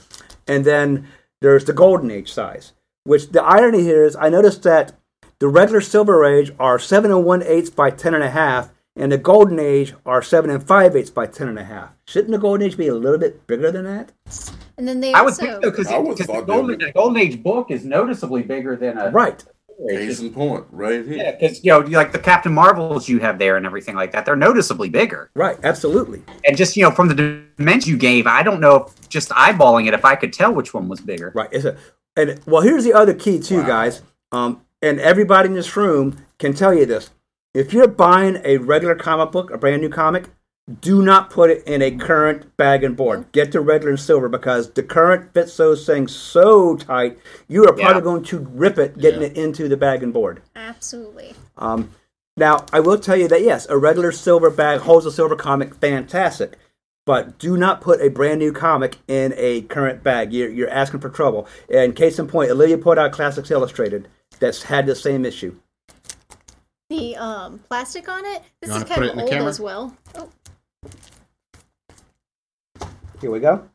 [0.47, 1.07] And then
[1.41, 2.73] there's the Golden Age size.
[3.05, 4.93] Which the irony here is, I noticed that
[5.39, 9.11] the regular Silver Age are seven and one eighths by ten and a half, and
[9.11, 11.89] the Golden Age are seven and five eighths by ten and a half.
[12.05, 14.11] Shouldn't the Golden Age be a little bit bigger than that?
[14.77, 16.67] And then they I would also think so because I would've the thought they golden,
[16.67, 16.79] would.
[16.79, 19.43] the golden age book is noticeably bigger than a Right.
[19.89, 21.17] Case in point, right here.
[21.17, 24.23] Yeah, because you know, like the Captain Marvels you have there and everything like that,
[24.25, 25.31] they're noticeably bigger.
[25.33, 25.57] Right.
[25.63, 26.21] Absolutely.
[26.47, 27.15] And just you know, from the
[27.57, 30.73] dimension you gave, I don't know if just eyeballing it if I could tell which
[30.75, 31.31] one was bigger.
[31.35, 31.49] Right.
[31.51, 31.75] It's a,
[32.15, 33.67] and well, here's the other key too, Wow.
[33.67, 34.01] guys.
[34.31, 37.09] Um, and everybody in this room can tell you this:
[37.53, 40.29] if you're buying a regular comic book, a brand new comic,
[40.81, 43.29] do not put it in a current bag and board.
[43.33, 47.17] Get the regular and silver because the current fits those things so tight,
[47.49, 47.99] you are probably Yeah.
[48.01, 49.27] going to rip it getting Yeah.
[49.27, 50.41] it into the bag and board.
[50.55, 51.33] absolutely.
[51.57, 51.89] Um,
[52.37, 55.75] now, I will tell you that yes, a regular silver bag holds a silver comic,
[55.75, 56.57] fantastic.
[57.05, 60.31] But do not put a brand new comic in a current bag.
[60.31, 61.45] You're, you're asking for trouble.
[61.69, 64.07] And case in point, Olivia put out Classics Illustrated
[64.39, 65.55] that's had the same issue.
[66.89, 68.43] The um plastic on it.
[68.61, 69.49] This You is kind put it of in the old camera?
[69.49, 69.95] as well.
[70.15, 70.29] Oh,
[73.21, 73.67] Here we go.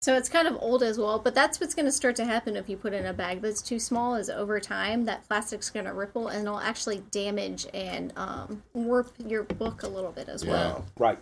[0.00, 1.18] so it's kind of old as well.
[1.18, 3.60] But that's what's going to start to happen if you put in a bag that's
[3.60, 4.14] too small.
[4.14, 9.12] Is over time that plastic's going to ripple and it'll actually damage and um, warp
[9.18, 10.84] your book a little bit as well.
[10.98, 11.18] Right.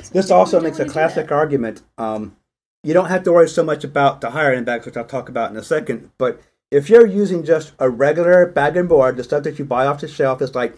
[0.00, 1.82] So This also makes a classic argument.
[1.98, 2.36] Um,
[2.82, 5.28] you don't have to worry so much about the higher end bags, which I'll talk
[5.28, 6.10] about in a second.
[6.18, 6.40] But
[6.74, 10.00] if you're using just a regular bag and board, the stuff that you buy off
[10.00, 10.74] the shelf is like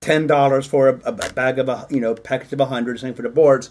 [0.00, 3.00] ten dollars for a, a bag of a you know package of a hundred.
[3.00, 3.70] Same for the boards.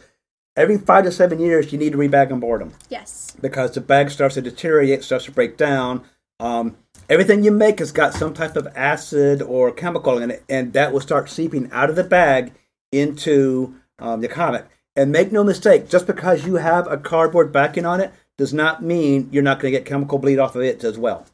[0.58, 3.38] Every five to seven years, you need to rebag and board them Yes.
[3.40, 6.04] because the bag starts to deteriorate, starts to break down.
[6.42, 6.76] Um,
[7.08, 10.92] everything you make has got some type of acid or chemical in it, and that
[10.92, 12.52] will start seeping out of the bag
[12.92, 14.66] into um, the comic.
[14.94, 18.84] And make no mistake, just because you have a cardboard backing on it does not
[18.84, 21.26] mean you're not going to get chemical bleed off of it as well.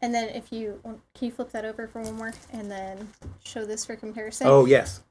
[0.00, 3.08] And then if you can you flip that over for one more and then
[3.44, 4.46] show this for comparison.
[4.46, 5.02] Oh yes,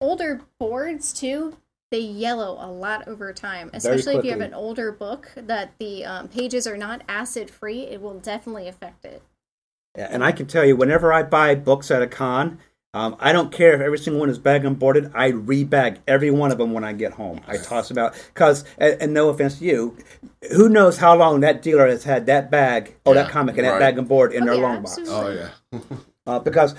[0.00, 1.56] older boards too
[1.90, 6.04] they yellow a lot over time especially if you have an older book that the
[6.04, 9.22] um, pages are not acid free it will definitely affect it.
[9.96, 12.58] Yeah, and I can tell you, whenever I buy books at a con,
[12.94, 15.10] um, I don't care if every single one is bag and boarded.
[15.14, 17.40] I rebag every one of them when I get home.
[17.46, 19.98] I toss them out because, and, and no offense to you,
[20.56, 23.78] who knows how long that dealer has had that bag or that comic and that
[23.78, 24.96] bag and board in Oh, their yeah, long box.
[24.98, 25.42] absolutely.
[25.42, 25.80] Oh yeah.
[26.26, 26.74] Uh, because,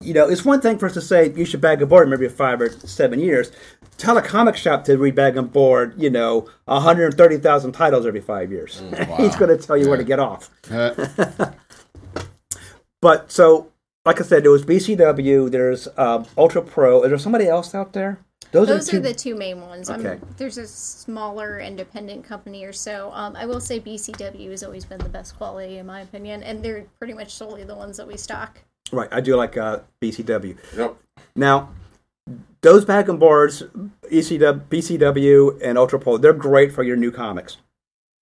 [0.00, 2.26] you know, it's one thing for us to say you should bag and board maybe
[2.28, 3.52] five or seven years.
[3.98, 8.80] Tell a comic shop to rebag and board, you know, 130,000 titles every five years.
[8.80, 9.16] Mm, wow.
[9.18, 10.50] He's going to tell you where to get off.
[13.00, 13.70] But so,
[14.04, 15.50] like I said, there was BCW.
[15.50, 17.02] There's um, Ultra Pro.
[17.02, 18.18] Is there somebody else out there?
[18.52, 20.18] those are, are two- the two main ones Okay.
[20.36, 24.98] there's a smaller independent company or so um, i will say bcw has always been
[24.98, 28.16] the best quality in my opinion and they're pretty much solely the ones that we
[28.16, 28.58] stock
[28.92, 29.08] right.
[29.12, 30.56] I do like uh, BCW.
[30.76, 30.96] Yep.
[31.36, 31.68] Now,
[32.62, 33.62] those bag and boards,
[34.10, 37.58] ECW, BCW, and Ultra Pro, they're great for your new comics.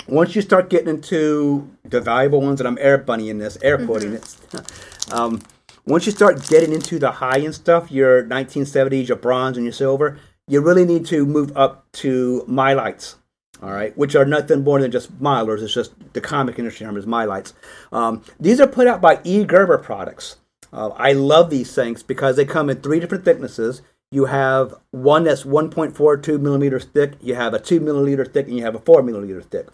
[0.08, 4.12] once you start getting into the valuable ones, and I'm air bunnying this, air quoting
[4.12, 4.36] it.
[5.12, 5.40] um,
[5.88, 9.72] once you start getting into the high end stuff, your 1970s, your bronze, and your
[9.72, 13.16] silver, you really need to move up to Mylites.
[13.60, 15.62] All right, which are nothing more than just Mylars.
[15.62, 17.54] It's just the comic industry term is Mylites.
[17.90, 19.44] Um, these are put out by E.
[19.44, 20.36] Gerber products.
[20.72, 23.82] Uh, I love these things because they come in three different thicknesses.
[24.10, 28.64] You have one that's 1.42 millimeters thick, you have a 2 milliliter thick, and you
[28.64, 29.66] have a 4 milliliter thick.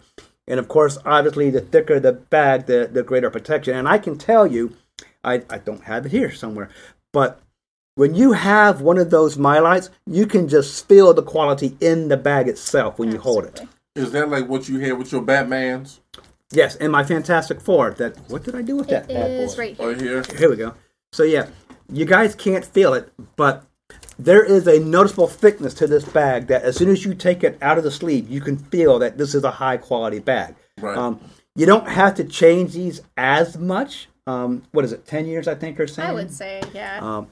[0.47, 3.75] And of course, obviously, the thicker the bag, the, the greater protection.
[3.75, 4.75] And I can tell you,
[5.25, 6.69] I, I don't have it here somewhere,
[7.11, 7.41] but
[7.95, 12.17] when you have one of those Mylites, you can just feel the quality in the
[12.17, 13.61] bag itself when you hold it.
[13.95, 15.99] Is that like what you had with your Batmans?
[16.51, 17.91] Yes, and my Fantastic Four.
[17.91, 19.09] That what did I do with that?
[19.09, 19.61] It bad is boy?
[19.61, 20.17] right here.
[20.17, 20.37] Right here.
[20.37, 20.73] Here we go.
[21.13, 21.47] So yeah,
[21.91, 23.65] you guys can't feel it, but
[24.19, 27.57] there is a noticeable thickness to this bag that as soon as you take it
[27.61, 30.55] out of the sleeve, you can feel that this is a high quality bag.
[30.79, 30.97] Right.
[30.97, 31.19] Um,
[31.55, 34.07] you don't have to change these as much.
[34.27, 35.05] Um, what is it?
[35.05, 36.09] Ten years, I think, or something.
[36.09, 36.99] I would say, yeah.
[37.01, 37.27] Um,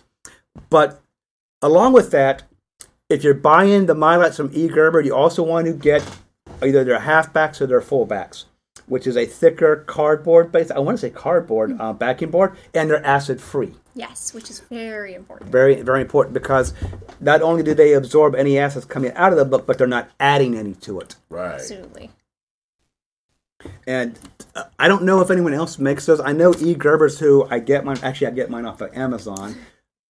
[0.69, 1.01] but
[1.62, 2.43] along with that,
[3.10, 4.67] if you're buying the Mylites from E.
[4.67, 6.03] Gerber, you also want to get
[6.62, 8.45] either their halfbacks or their fullbacks,
[8.88, 10.69] which is a thicker cardboard base.
[10.71, 13.73] I want to say cardboard uh, backing board, and they're acid free.
[13.95, 15.51] yes, which is very important.
[15.51, 16.73] Very, very important because
[17.19, 20.10] not only do they absorb any acids coming out of the book, but they're not
[20.19, 21.15] adding any to it.
[21.29, 21.56] Right.
[21.56, 22.12] Absolutely.
[23.88, 24.17] And
[24.56, 26.19] uh, I don't know if anyone else makes those.
[26.19, 26.76] I know E.
[26.76, 27.97] Gerber's who I get mine.
[28.04, 29.56] Actually, I get mine off of Amazon.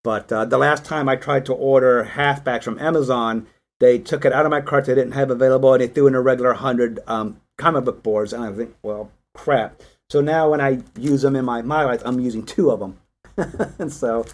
[0.02, 3.46] But uh, the last time I tried to order halfbacks from Amazon,
[3.80, 4.84] they took it out of my cart.
[4.84, 8.32] They didn't have available, and they threw in a regular hundred um, comic book boards.
[8.32, 9.82] And I think, well, crap.
[10.10, 12.98] So now when I use them in my Mylites, I'm using two of them.
[13.78, 14.26] and so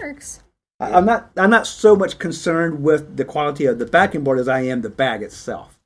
[0.00, 0.40] Works.
[0.80, 4.38] I- I'm not I'm not so much concerned with the quality of the backing board
[4.38, 5.78] as I am the bag itself.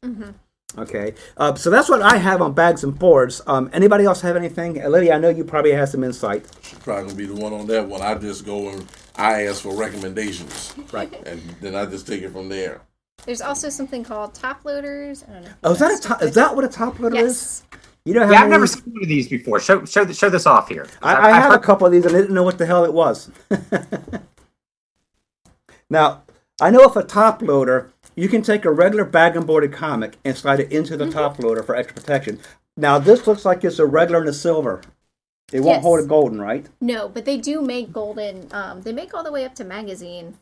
[0.79, 3.41] Okay, uh, so that's what I have on bags and boards.
[3.47, 4.83] Um, anybody else have anything?
[4.83, 6.45] Uh, Lydia, I know you probably have some insight.
[6.83, 8.03] Probably gonna be the one on that one.
[8.03, 8.87] I just go and
[9.17, 11.13] I ask for recommendations, Right.
[11.27, 12.81] and then I just take it from there.
[13.27, 15.25] There's also something called top loaders.
[15.29, 15.51] I don't know.
[15.65, 17.63] Oh, is that a that's top, what is that what a top loader is?
[18.05, 19.59] You know how Yeah, I've many- never seen one of these before.
[19.61, 20.87] Show show show this off here.
[21.03, 22.65] I, I've- I I've have a couple of these and I didn't know what the
[22.67, 23.31] hell it was.
[25.91, 26.23] now,
[26.61, 30.17] I know if a top loader, you can take a regular bag and boarded comic
[30.25, 31.13] and slide it into the Mm-hmm.
[31.19, 32.41] top loader for extra protection.
[32.77, 34.83] Now, this looks like it's a regular and a silver.
[35.53, 35.83] It won't Yes.
[35.83, 36.67] hold a golden, right?
[36.81, 38.49] No, but they do make golden.
[38.53, 40.37] Um, they make all the way up to magazine.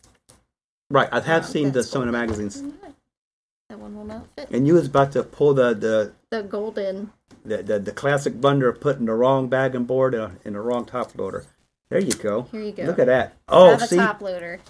[0.90, 1.08] Right.
[1.12, 2.62] I have Oh, seen the, some of the magazines.
[3.68, 4.48] That one will not fit.
[4.50, 7.12] And you was about to pull the the, The golden.
[7.44, 10.60] the, the, the classic blunder of putting the wrong bag and board in, in the
[10.60, 11.44] wrong top loader.
[11.88, 12.42] There you go.
[12.50, 12.84] Here you go.
[12.84, 13.34] Look at that.
[13.48, 14.60] Oh, see, top loader.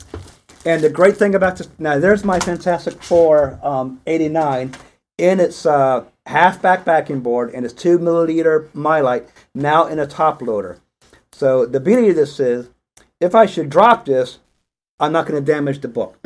[0.66, 4.72] And the great thing about this, now there's my Fantastic Four um, 89
[5.16, 10.42] in its uh, half-back backing board and its two milliliter Mylite now in a top
[10.42, 10.78] loader.
[11.32, 12.68] So the beauty of this is,
[13.20, 14.40] if I should drop this,
[14.98, 16.18] I'm not going to damage the book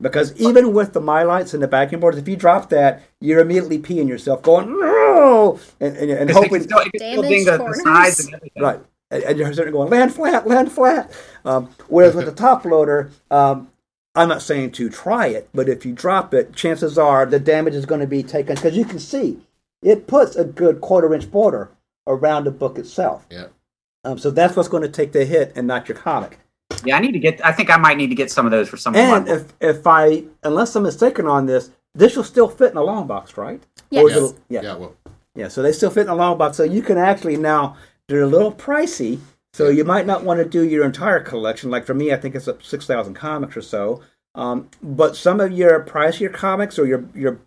[0.00, 3.78] because even with the Mylites and the backing boards, if you drop that, you're immediately
[3.78, 7.58] peeing yourself, going no, and, and, and hoping can still, it still Damaged the, the
[7.58, 7.82] corners.
[7.82, 8.62] sides and everything.
[8.62, 8.80] Right.
[9.10, 11.12] And, and you're sitting there going, land flat, land flat.
[11.44, 13.70] Um, whereas with the top loader, um,
[14.14, 17.74] I'm not saying to try it, but if you drop it, chances are the damage
[17.74, 19.38] is going to be taken because you can see
[19.82, 21.70] it puts a good quarter inch border
[22.06, 23.26] around the book itself.
[23.30, 23.46] Yeah.
[24.04, 26.38] Um, so that's what's going to take the hit and not your comic.
[26.84, 27.44] Yeah, I need to get.
[27.44, 29.68] I think I might need to get some of those for some And of my.
[29.68, 33.06] if, if I, unless I'm mistaken on this, this will still fit in a long
[33.06, 33.62] box, right?
[33.90, 34.02] Yes.
[34.04, 34.62] Or is yeah.
[34.62, 34.94] Yeah, well,
[35.34, 36.56] Yeah, so they still fit in a long box.
[36.56, 37.76] So you can actually now
[38.08, 39.20] they're a little pricey.
[39.54, 41.70] So you might not want to do your entire collection.
[41.70, 44.02] Like for me, I think it's up six thousand comics or so.
[44.34, 47.40] Um, but some of your pricier comics or your your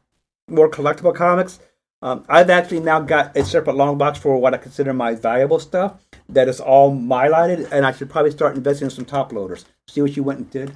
[0.48, 1.60] more collectible comics,
[2.02, 5.60] um, I've actually now got a separate long box for what I consider my valuable
[5.60, 6.00] stuff.
[6.30, 9.66] That is all mylighted, and I should probably start investing in some top loaders.
[9.90, 10.72] See what you went and did.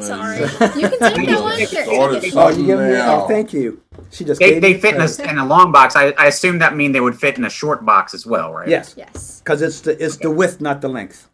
[0.00, 0.38] Sorry.
[0.40, 1.58] you can take that one.
[1.58, 2.36] Here, it.
[2.36, 2.96] Oh, you give me.
[2.96, 3.80] Oh, thank you.
[4.10, 5.96] She just they gave they me fit in a, in a long box.
[5.96, 8.68] I, I assume that mean they would fit in a short box as well, right?
[8.68, 9.40] Yes, Yes.
[9.40, 11.28] because it's the it's the width, not the length.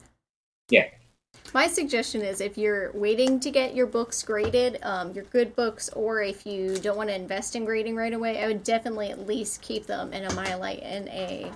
[0.69, 0.87] Yeah.
[1.53, 5.89] My suggestion is if you're waiting to get your books graded, um, your good books,
[5.91, 9.27] or if you don't want to invest in grading right away, I would definitely at
[9.27, 11.51] least keep them in a Mylite and a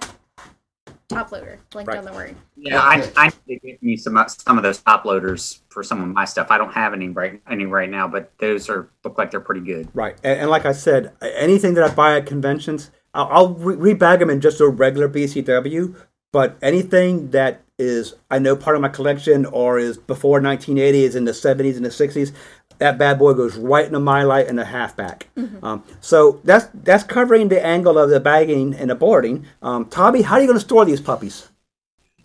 [1.09, 1.99] top loader linked Right.
[1.99, 2.35] on the word.
[2.57, 6.01] Yeah, I, I need to get me some some of those top loaders for some
[6.03, 6.49] of my stuff.
[6.51, 9.61] I don't have any right any right now, but those are look like they're pretty
[9.63, 9.89] good.
[9.95, 13.95] Right, and, and like I said, anything that I buy at conventions, I'll, I'll re-
[13.95, 15.95] rebag them in just a regular BCW.
[16.33, 21.15] But anything that is I know part of my collection or is before 1980, is
[21.15, 22.33] in the 70s and the 60s,
[22.79, 25.29] that bad boy goes right into my light and the halfback.
[25.63, 29.47] Um, so that's that's covering the angle of the bagging and the boarding.
[29.63, 31.49] Um, Tommy, how are you going to store these puppies?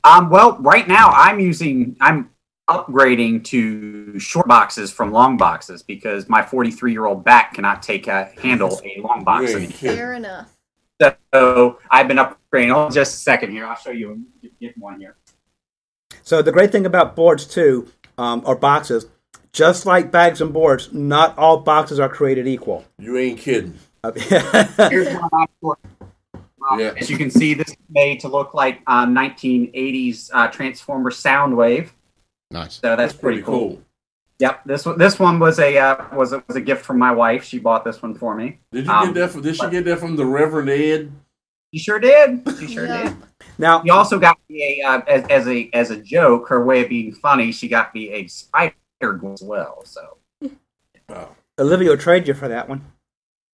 [0.04, 2.32] Um, well, right now I'm using I'm
[2.70, 8.08] upgrading to short boxes from long boxes because my 43 year old back cannot take
[8.08, 9.52] a handle a long box.
[9.52, 9.78] You ain't anymore.
[9.78, 9.97] kidding.
[9.97, 10.56] Fair enough.
[11.34, 12.76] So I've been upgrading.
[12.76, 13.66] Oh, just a second here.
[13.66, 14.26] I'll show you
[14.60, 15.16] get one here.
[16.24, 19.06] So the great thing about boards too, um, or boxes,
[19.54, 22.86] just like bags and boards, not all boxes are created equal.
[22.97, 23.78] You ain't kidding.
[24.16, 25.47] Here's one I'm.
[25.64, 26.93] Um, Yeah.
[26.97, 31.89] As you can see, this is made to look like um, 1980s uh, Transformer Soundwave.
[32.52, 32.76] Nice.
[32.76, 33.82] So that's, That's pretty cool.
[34.39, 37.12] Yep this one this one was a uh, was a, was a gift from my
[37.12, 37.43] wife.
[37.43, 38.60] She bought this one for me.
[38.72, 39.41] Did you Um, get that from?
[39.41, 41.12] Did she get that from the Reverend Ed?
[41.74, 42.47] She sure did.
[42.58, 43.04] She sure Yeah.
[43.10, 43.18] did.
[43.58, 46.47] now, She also got me a uh, as, as a as a joke.
[46.47, 47.52] Her way of being funny.
[47.52, 49.82] She got me a spider Gwen as well.
[49.86, 50.18] So
[51.08, 51.36] Wow.
[51.60, 52.84] Olivia will trade you for that one.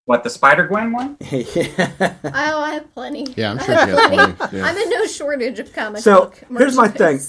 [0.05, 1.17] what the Spider Gwen one?
[1.31, 2.13] yeah.
[2.23, 3.25] Oh, I have plenty.
[3.35, 4.33] Yeah, I'm I sure have she has plenty.
[4.33, 4.57] plenty.
[4.57, 4.65] Yeah.
[4.65, 6.39] I'm in no shortage of comic so book.
[6.57, 7.19] here's my thing.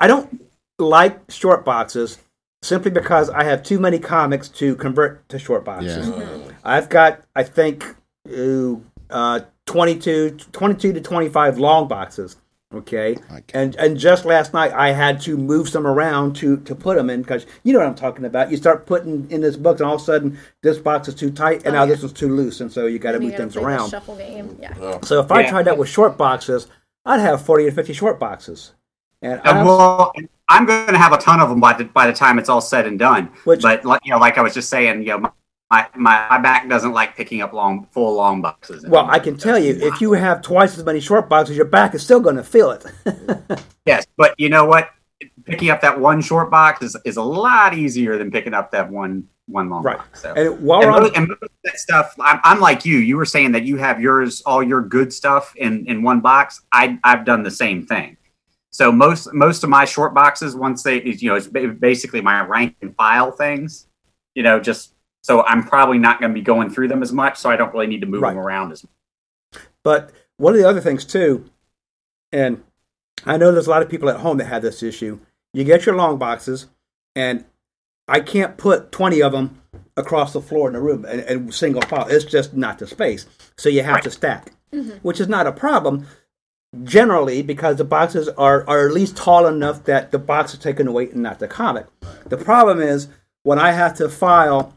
[0.00, 0.42] I don't
[0.78, 2.18] like short boxes
[2.62, 6.08] simply because I have too many comics to convert to short boxes.
[6.08, 6.14] Yeah.
[6.14, 7.94] Uh, I've got, I think,
[8.28, 12.36] ooh, uh, 22, 22 to 25 long boxes.
[12.74, 13.16] Okay.
[13.32, 13.42] Okay.
[13.54, 17.08] And and just last night I had to move some around to, to put them
[17.10, 18.50] in because you know what I'm talking about.
[18.50, 21.30] You start putting in this book and all of a sudden this box is too
[21.30, 21.86] tight and Oh, now yeah.
[21.92, 23.90] this one's too loose and so you got to move things around.
[23.90, 24.56] Shuffle game.
[24.60, 24.72] Yeah.
[24.80, 26.66] uh, So if I tried that with short boxes,
[27.06, 28.72] I'd have 40 to 50 short boxes.
[29.22, 30.12] And I Uh, well,
[30.48, 32.60] I'm going to have a ton of them by the by the time it's all
[32.60, 33.30] said and done.
[33.44, 35.32] Which- but like you know, like I was just saying, you know,
[35.70, 38.84] my my, my, back doesn't like picking up long full long boxes.
[38.86, 41.94] Well, I can tell you, if you have twice as many short boxes, your back
[41.94, 42.84] is still going to feel it.
[43.86, 44.90] yes, but you know what?
[45.44, 48.90] Picking up that one short box is, is a lot easier than picking up that
[48.90, 49.98] one one long Right.
[49.98, 50.22] box.
[50.22, 50.32] So.
[50.34, 52.98] and while and, on, most, and most of that stuff, I'm, I'm like you.
[52.98, 56.62] You were saying that you have yours, all your good stuff in, in one box.
[56.72, 58.16] I, I've done the same thing.
[58.70, 62.74] So most most of my short boxes, once they, you know, it's basically my rank
[62.82, 63.86] and file things.
[64.34, 64.93] You know, just
[65.24, 67.72] so I'm probably not going to be going through them as much, so I don't
[67.72, 68.34] really need to move Right.
[68.34, 69.62] them around as much.
[69.82, 71.48] but one of the other things too,
[72.30, 72.62] and
[73.24, 75.18] I know there's a lot of people at home that have this issue.
[75.54, 76.66] You get your long boxes,
[77.16, 77.44] and
[78.08, 79.62] I can't put 20 of them
[79.96, 82.06] across the floor in the room and, and single file.
[82.08, 83.24] It's just not the space.
[83.56, 84.02] So you have Right.
[84.04, 84.96] to stack, mm-hmm.
[85.02, 86.06] which is not a problem
[86.82, 90.86] generally because the boxes are, are at least tall enough that the box is taking
[90.86, 91.86] the weight and not the comic.
[92.26, 93.06] The problem is
[93.44, 94.76] when I have to file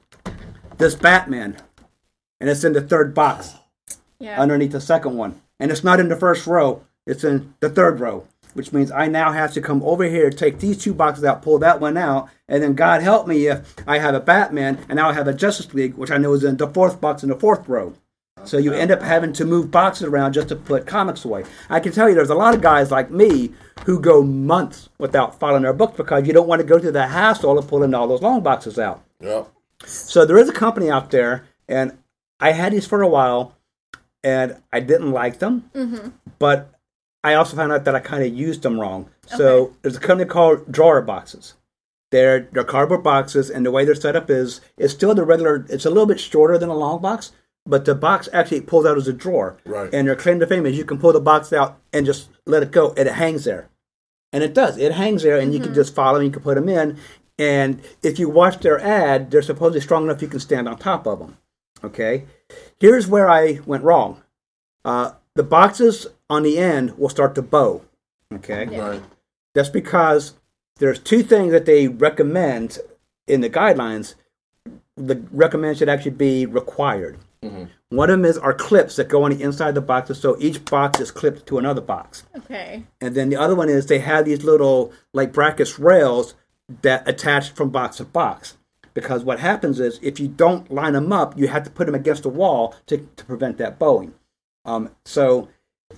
[0.77, 1.57] this Batman
[2.39, 3.55] and it's in the third box
[4.19, 4.39] Yeah.
[4.41, 5.41] underneath the second one.
[5.59, 9.07] And it's not in the first row, it's in the third row, which means I
[9.07, 12.29] now have to come over here, take these two boxes out, pull that one out,
[12.47, 15.33] and then God help me if I have a Batman and now I have a
[15.33, 17.93] Justice League, which I know is in the fourth box in the fourth row.
[18.43, 21.43] So you end up having to move boxes around just to put comics away.
[21.69, 23.51] I can tell you there's a lot of guys like me
[23.85, 27.07] who go months without filing their books because you don't want to go through the
[27.07, 29.03] hassle of pulling all those long boxes out.
[29.21, 29.49] Yep.
[29.85, 31.97] So there is a company out there, and
[32.39, 33.55] I had these for a while,
[34.23, 36.09] and I didn't like them, mm-hmm.
[36.39, 36.73] but
[37.23, 39.09] I also found out that I kind of used them wrong.
[39.25, 39.73] So Okay.
[39.81, 41.55] there's a company called Drawer Boxes.
[42.11, 45.65] They're they're cardboard boxes, and the way they're set up is it's still the regular.
[45.69, 47.33] It's a little bit shorter than a long box,
[47.65, 49.57] but the box actually pulls out as a drawer.
[49.65, 49.93] Right.
[49.93, 52.63] And their claim to fame is you can pull the box out and just let
[52.63, 53.67] it go, and it hangs there.
[54.31, 54.77] And it does.
[54.77, 55.75] It hangs there, and you can mm-hmm.
[55.75, 56.15] just follow.
[56.17, 56.97] And you can put them in.
[57.39, 61.05] And if you watch their ad, they're supposedly strong enough you can stand on top
[61.05, 61.37] of them.
[61.83, 62.25] Okay.
[62.79, 64.23] Here's where I went wrong.
[64.83, 67.83] Uh, the boxes on the end will start to bow.
[68.33, 68.67] Okay.
[68.71, 68.87] Yeah.
[68.87, 69.03] Right.
[69.53, 70.33] That's because
[70.77, 72.79] there's two things that they recommend
[73.27, 74.15] in the guidelines.
[74.95, 77.19] The recommend should actually be required.
[77.89, 80.35] One of them is our clips that go on the inside of the boxes, so
[80.39, 82.23] each box is clipped to another box.
[82.35, 82.83] Okay.
[82.99, 86.33] And then the other one is they have these little like brackets rails
[86.81, 88.57] that attach from box to box.
[88.93, 91.95] Because what happens is if you don't line them up, you have to put them
[91.95, 94.13] against the wall to, to prevent that bowing.
[94.65, 95.49] Um, so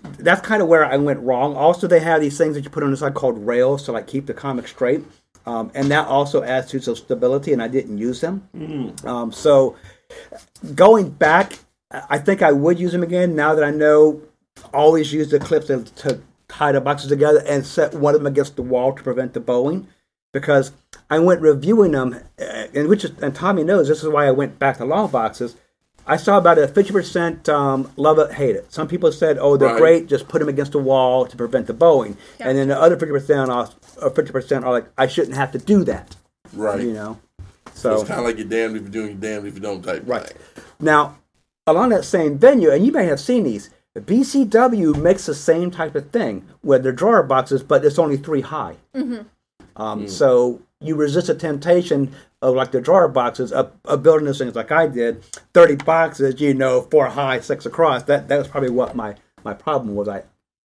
[0.03, 1.55] that's kind of where I went wrong.
[1.55, 4.05] Also, they have these things that you put on the side called rails to like
[4.07, 5.03] keep the comic straight,
[5.45, 7.53] um, and that also adds to some stability.
[7.53, 8.47] And I didn't use them.
[9.05, 9.75] Um, so
[10.75, 11.59] going back,
[11.89, 14.21] I I think I would use them again now that I know.
[14.73, 18.27] Always use the clips to, to tie the boxes together and set one of them
[18.27, 19.87] against the wall to prevent the bowing.
[20.31, 20.71] Because
[21.09, 24.31] I went reviewing them, uh, and which is, and Tommy knows this is why I
[24.31, 25.55] went back to long boxes.
[26.05, 28.71] I saw about a fifty percent um, love it, hate it.
[28.71, 29.77] Some people said, "Oh, they're Right.
[29.79, 30.07] great.
[30.07, 33.11] Just put them against the wall to prevent the bowing," and then the other fifty
[33.11, 36.15] percent or fifty percent are like, "I shouldn't have to do that."
[36.53, 36.81] Right.
[36.81, 37.19] You know.
[37.73, 39.53] So So it's kind of like you're damned if you do, and you're damned if
[39.55, 40.03] you don't type.
[40.05, 40.27] Right.
[40.27, 40.37] thing.
[40.79, 41.17] now,
[41.67, 43.69] along that same venue, and you may have seen these.
[43.97, 48.41] BCW makes the same type of thing where they're drawer boxes, but it's only three
[48.41, 48.77] high.
[49.79, 54.37] Um, So you resist the temptation of like the drawer boxes of, of building those
[54.37, 55.23] things like I did,
[55.53, 58.03] thirty boxes, you know, four high, six across.
[58.03, 60.07] That that was probably what my my problem was.
[60.07, 60.23] I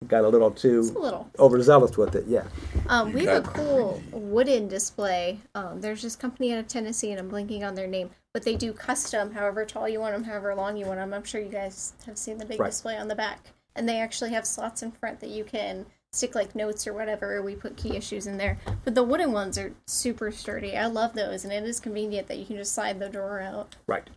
[0.08, 1.30] got a little too a little.
[1.38, 2.26] overzealous with it.
[2.26, 2.44] Yeah.
[2.88, 5.40] Um, we have a cool wooden display.
[5.54, 8.54] Um, there's this company out of Tennessee, and I'm blinking on their name, but they
[8.54, 11.14] do custom, however tall you want them, however long you want them.
[11.14, 12.70] I'm sure you guys have seen the big Right.
[12.70, 16.34] display on the back, and they actually have slots in front that you can stick
[16.34, 17.42] like notes or whatever.
[17.42, 20.76] We put key issues in there, but the wooden ones are super sturdy.
[20.76, 23.76] I love those, and it is convenient that you can just slide the drawer out.
[23.86, 24.08] Right.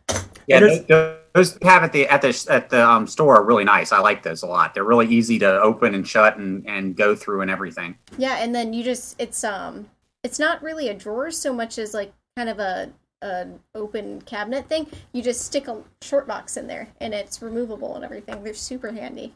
[0.48, 3.92] Yeah, those, those have at the at the at the um, store are really nice.
[3.92, 4.74] I like those a lot.
[4.74, 7.98] They're really easy to open and shut and, and go through and everything.
[8.18, 9.90] Yeah, and then you just it's um
[10.24, 12.92] it's not really a drawer so much as like kind of a
[13.22, 14.88] an open cabinet thing.
[15.12, 18.44] You just stick a short box in there and it's removable and everything.
[18.44, 19.34] They're super handy.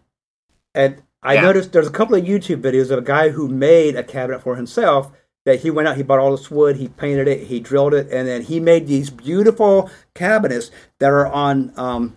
[0.75, 1.41] And I Yeah.
[1.41, 4.55] noticed there's a couple of YouTube videos of a guy who made a cabinet for
[4.55, 5.11] himself.
[5.43, 8.07] That he went out, he bought all this wood, he painted it, he drilled it,
[8.11, 10.69] and then he made these beautiful cabinets
[10.99, 12.15] that are on um,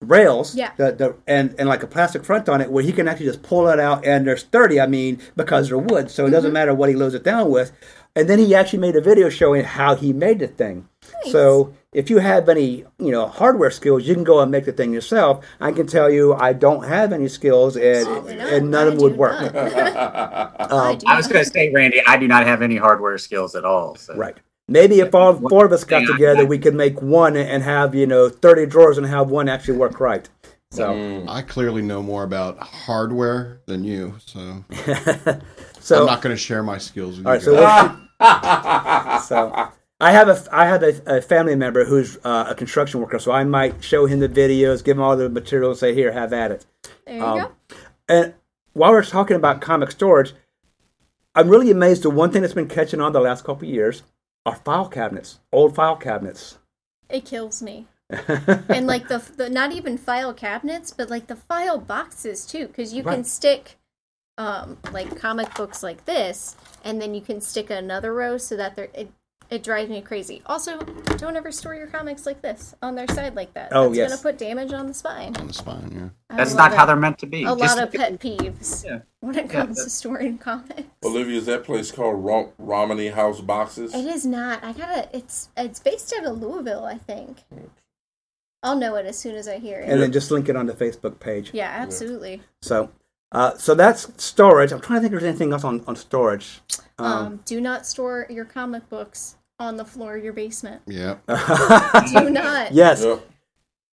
[0.00, 0.54] rails.
[0.54, 0.70] Yeah.
[0.78, 3.42] The, the, and and like a plastic front on it, where he can actually just
[3.42, 4.80] pull it out, and there's sturdy.
[4.80, 7.72] I mean, because they're wood, so it doesn't matter what he loads it down with.
[8.16, 10.88] And then he actually made a video showing how he made the thing.
[11.30, 14.72] So if you have any, you know, hardware skills, you can go and make the
[14.72, 15.44] thing yourself.
[15.60, 18.52] I can tell you, I don't have any skills, and Absolutely not.
[18.52, 19.40] and none I of them would do work.
[19.54, 19.56] not.
[20.60, 23.64] I I was going to say, Randy, I do not have any hardware skills at
[23.64, 23.96] all.
[23.96, 24.14] So.
[24.16, 24.36] Right.
[24.68, 27.62] Maybe if all four of us got thing I- together, we could make one and
[27.62, 30.26] have you know thirty drawers and have one actually work right.
[30.70, 31.28] So, Mm.
[31.28, 34.64] I clearly know more about hardware than you, so
[35.80, 37.60] so I'm not going to share my skills with all you.
[37.60, 38.00] right.
[38.18, 39.28] So, guys.
[39.28, 39.68] so
[40.02, 43.30] I have a I have a, a family member who's uh, a construction worker, so
[43.30, 46.50] I might show him the videos, give him all the materials, say here, have at
[46.50, 46.66] it.
[47.06, 47.76] There you Um, go.
[48.08, 48.34] And
[48.72, 50.32] while we're talking about comic storage,
[51.36, 54.02] I'm really amazed The one thing that's been catching on the last couple of years
[54.44, 56.58] are file cabinets, old file cabinets.
[57.08, 57.86] It kills me.
[58.10, 62.92] and like the, the not even file cabinets, but like the file boxes too, because
[62.92, 63.78] you can stick
[64.36, 68.74] um like comic books like this, and then you can stick another row so that
[68.74, 69.12] they're it.
[69.52, 70.40] It drives me crazy.
[70.46, 70.78] Also,
[71.18, 73.68] don't ever store your comics like this on their side like that.
[73.72, 74.10] Oh, That's yes.
[74.10, 75.36] gonna put damage on the spine.
[75.36, 76.08] on the spine, yeah.
[76.34, 77.42] I That's love not how they're meant to be.
[77.44, 79.00] a Just- lot of pet peeves Yeah.
[79.20, 80.84] when it comes that- to storing comics.
[81.04, 83.94] Olivia, is that place called Rom- Romney House Boxes?
[83.94, 84.64] It is not.
[84.64, 85.08] I gotta.
[85.14, 87.44] It's it's based out of Louisville, I think.
[88.62, 89.88] I'll know it as soon as I hear it.
[89.90, 91.50] and then just link it on the Facebook page.
[91.52, 92.40] yeah, absolutely.
[92.62, 92.90] So,
[93.32, 94.72] uh, so that's storage.
[94.72, 96.60] I'm trying to think if there's anything else on, on storage.
[96.98, 100.82] Um, Um, do not store your comic books on the floor of your basement.
[100.86, 101.16] Yeah.
[102.12, 102.72] Do not.
[102.72, 103.20] yes, Yep.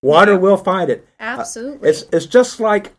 [0.01, 1.07] water will find it.
[1.19, 1.89] Absolutely.
[1.89, 2.93] It's it's just like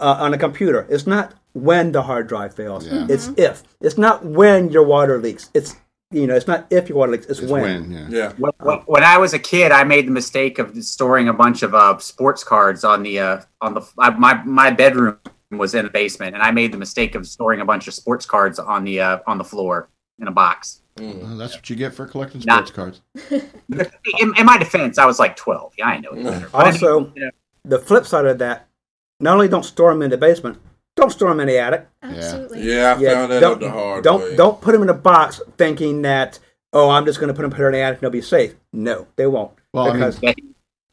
[0.00, 0.86] uh, on a computer.
[0.90, 2.86] It's not when the hard drive fails.
[2.86, 3.06] Yeah.
[3.08, 3.62] It's if.
[3.80, 5.50] It's not when your water leaks.
[5.54, 5.76] It's
[6.10, 6.34] you know.
[6.34, 7.26] It's not if your water leaks.
[7.26, 7.62] It's, It's when.
[7.62, 8.06] when, yeah.
[8.08, 8.32] Yeah.
[8.38, 11.62] When, when- when I was a kid, I made the mistake of storing a bunch
[11.62, 15.18] of uh, sports cards on the uh, on the uh, my my bedroom
[15.50, 18.24] was in the basement, and I made the mistake of storing a bunch of sports
[18.26, 20.80] cards on the uh, on the floor in a box.
[20.98, 23.42] Well, that's what you get for collecting Not- sports cards.
[24.20, 25.72] In, in my defense, I was like twelve.
[25.76, 26.12] Yeah, I know.
[26.12, 26.48] better.
[26.50, 27.30] But I mean, Also, you know,
[27.64, 28.66] the flip side of that,
[29.20, 30.58] not only don't store them in the basement,
[30.96, 31.86] don't store them in the attic.
[32.02, 32.62] absolutely.
[32.62, 34.36] Yeah, I Yeah, found that don't, out the hard don't, way.
[34.36, 36.38] Don't put them in a box thinking that,
[36.72, 38.22] oh, I'm just going to put them put 'em in the attic and they'll be
[38.22, 38.54] safe.
[38.72, 39.52] No, they won't.
[39.74, 40.34] Well, I mean, because, the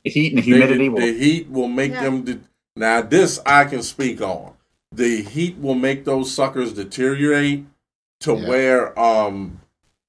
[0.10, 1.00] heat and the They- humidity will.
[1.00, 2.04] the heat will make Yeah.
[2.04, 2.24] them.
[2.24, 2.40] De-
[2.76, 4.54] now, this I can speak on.
[4.92, 7.66] The heat will make those suckers deteriorate
[8.22, 8.48] to Yeah.
[8.50, 9.60] where um,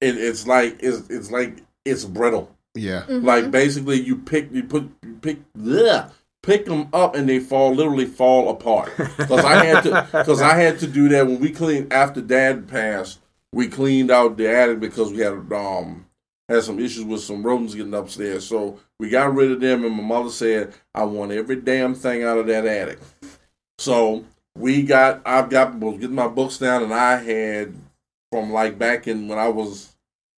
[0.05, 2.55] it, it's like it's it's like it's brittle.
[2.75, 3.03] yeah.
[3.09, 3.25] Mhm.
[3.25, 6.11] Like basically, you pick you put you pick bleh,
[6.43, 8.93] pick them up and they fall literally fall apart.
[9.17, 12.69] Because I had to because I had to do that when we cleaned after Dad
[12.69, 13.21] passed.
[13.53, 16.07] We cleaned out the attic because we had um
[16.49, 18.45] had some issues with some rodents getting upstairs.
[18.47, 22.23] So we got rid of them, and my mother said, "I want every damn thing
[22.25, 22.99] out of that attic."
[23.79, 24.25] So
[24.57, 27.75] we got I've got was getting my books down, and I had
[28.33, 29.94] from like back in when I was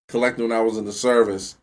[0.08, 1.56] collecting when I was in the service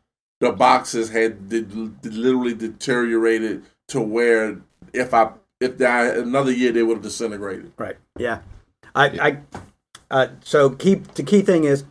[0.44, 4.58] the boxes had de- de- literally deteriorated to where
[4.91, 5.32] if I
[5.62, 7.72] if I, another year they would have disintegrated.
[7.78, 8.39] right, yeah.
[8.94, 9.38] I, I,
[10.12, 11.86] uh, so key, the key thing is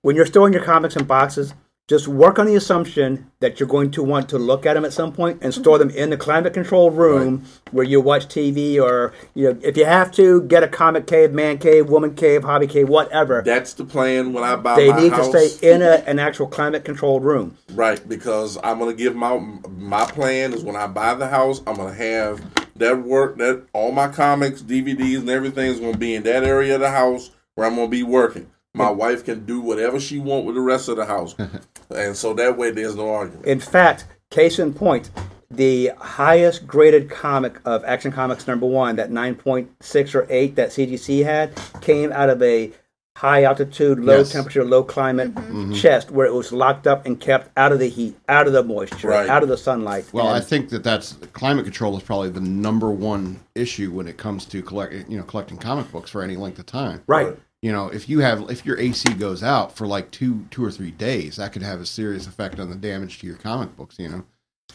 [0.00, 1.52] when you're storing your comics in boxes,
[1.88, 4.92] just work on the assumption that you're going to want to look at them at
[4.92, 5.88] some point and store mm-hmm.
[5.88, 9.86] them in the climate controlled room where you watch TV or you know if you
[9.86, 13.42] have to get a comic cave, man cave, woman cave, hobby cave, whatever.
[13.44, 15.30] That's the plan when I buy they need house.
[15.30, 17.56] to stay in a, an actual climate controlled room.
[17.72, 21.76] Right, because I'm gonna give my my plan is when I buy the house, I'm
[21.76, 22.44] gonna have
[22.76, 26.74] that work that all my comics, DVDs, and everything is gonna be in that area
[26.74, 28.50] of the house where I'm gonna be working.
[28.78, 31.34] My wife can do whatever she want with the rest of the house,
[31.90, 33.44] and so that way there's no argument.
[33.46, 35.10] In fact, case in point,
[35.50, 41.24] the highest graded comic of Action Comics number one, that 9.6 or 8 that CGC
[41.24, 42.72] had, came out of a
[43.16, 44.30] high altitude, low Yes.
[44.30, 45.62] temperature, low climate mm-hmm.
[45.62, 45.72] Mm-hmm.
[45.72, 48.62] chest where it was locked up and kept out of the heat, out of the
[48.62, 49.28] moisture, Right.
[49.28, 50.04] out of the sunlight.
[50.12, 54.06] Well, And I think that that's climate control is probably the number one issue when
[54.06, 57.02] it comes to collect, you know, collecting comic books for any length of time.
[57.08, 57.36] right.
[57.62, 60.70] You know, if you have if your AC goes out for like two two or
[60.70, 63.96] three days, that could have a serious effect on the damage to your comic books.
[63.98, 64.24] You know,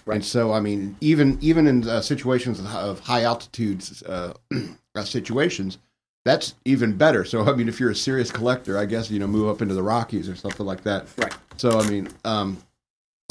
[0.05, 0.15] Right.
[0.15, 4.33] and so I mean, even even in uh, situations of, high altitude uh,
[4.95, 5.77] uh, situations,
[6.25, 7.23] that's even better.
[7.23, 9.75] So I mean, if you're a serious collector, I guess you know move up into
[9.75, 11.07] the Rockies or something like that.
[11.17, 11.33] Right.
[11.55, 12.57] So I mean, um,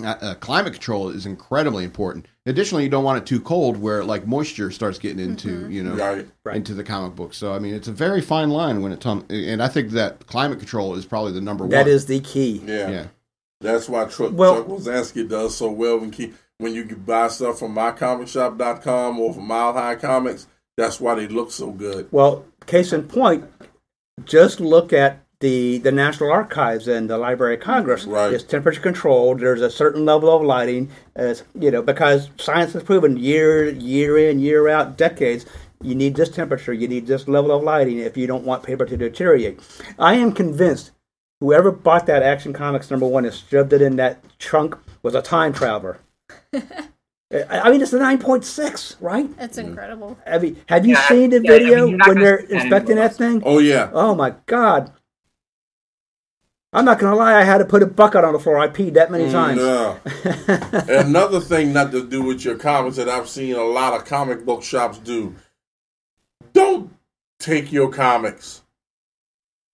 [0.02, 2.26] uh, uh, climate control is incredibly important.
[2.46, 5.94] Additionally, you don't want it too cold where like moisture starts getting into you know
[5.94, 6.56] Right, Right.
[6.56, 7.34] into the comic book.
[7.34, 10.26] So I mean, it's a very fine line when it comes, and I think that
[10.26, 11.88] climate control is probably the number That one.
[11.94, 12.62] is the key.
[12.66, 12.90] yeah.
[12.90, 13.06] yeah.
[13.60, 17.58] That's why Chuck, Well- Chuck Rozanski does so well when keep when you buy stuff
[17.60, 20.46] from mycomicshop.com or from Mile High Comics.
[20.76, 22.08] That's why they look so good.
[22.10, 23.44] Well, case in point,
[24.24, 28.06] just look at the the National Archives and the Library of Congress.
[28.06, 28.32] Right.
[28.32, 29.40] It's temperature controlled.
[29.40, 34.18] There's a certain level of lighting, as you know, because science has proven year year
[34.30, 35.46] in year out, decades.
[35.82, 36.72] You need this temperature.
[36.72, 39.60] You need this level of lighting if you don't want paper to deteriorate.
[39.98, 40.92] I am convinced
[41.40, 45.22] whoever bought that Action Comics number one and shoved it in that trunk was a
[45.22, 45.98] time traveler.
[46.54, 49.34] I I mean, it's a nine point six, right?
[49.38, 50.18] That's incredible.
[50.26, 53.16] I mean, have you Yeah, seen the yeah, I mean, video when they're inspecting that
[53.16, 53.42] thing?
[53.44, 54.92] Oh yeah, Oh my god!
[56.74, 58.58] I'm not gonna lie, I had to put a bucket on the floor.
[58.58, 59.60] I peed that many times.
[59.60, 60.00] Mm,
[60.88, 61.00] Yeah.
[61.00, 64.46] Another thing not to do with your comics that I've seen a lot of comic
[64.46, 65.34] book shops do.
[66.54, 66.94] Don't
[67.38, 68.62] take your comics.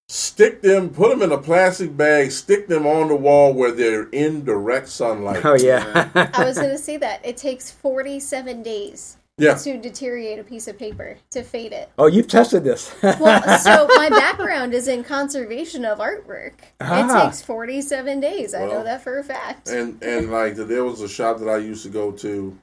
[0.09, 4.09] Stick them, put them in a plastic bag, stick them on the wall where they're
[4.09, 5.45] in direct sunlight.
[5.45, 6.09] Oh yeah.
[6.35, 7.25] I was going to say that.
[7.25, 9.55] It takes 47 days Yeah.
[9.55, 11.89] to deteriorate a piece of paper, to fade it.
[11.99, 12.93] oh, you've tested this.
[13.03, 16.55] Well, so my background is in conservation of artwork.
[16.81, 17.21] Ah.
[17.21, 18.53] It takes 47 days.
[18.55, 19.69] I know that for a fact.
[19.69, 22.59] And and like there was a shop that I used to go to.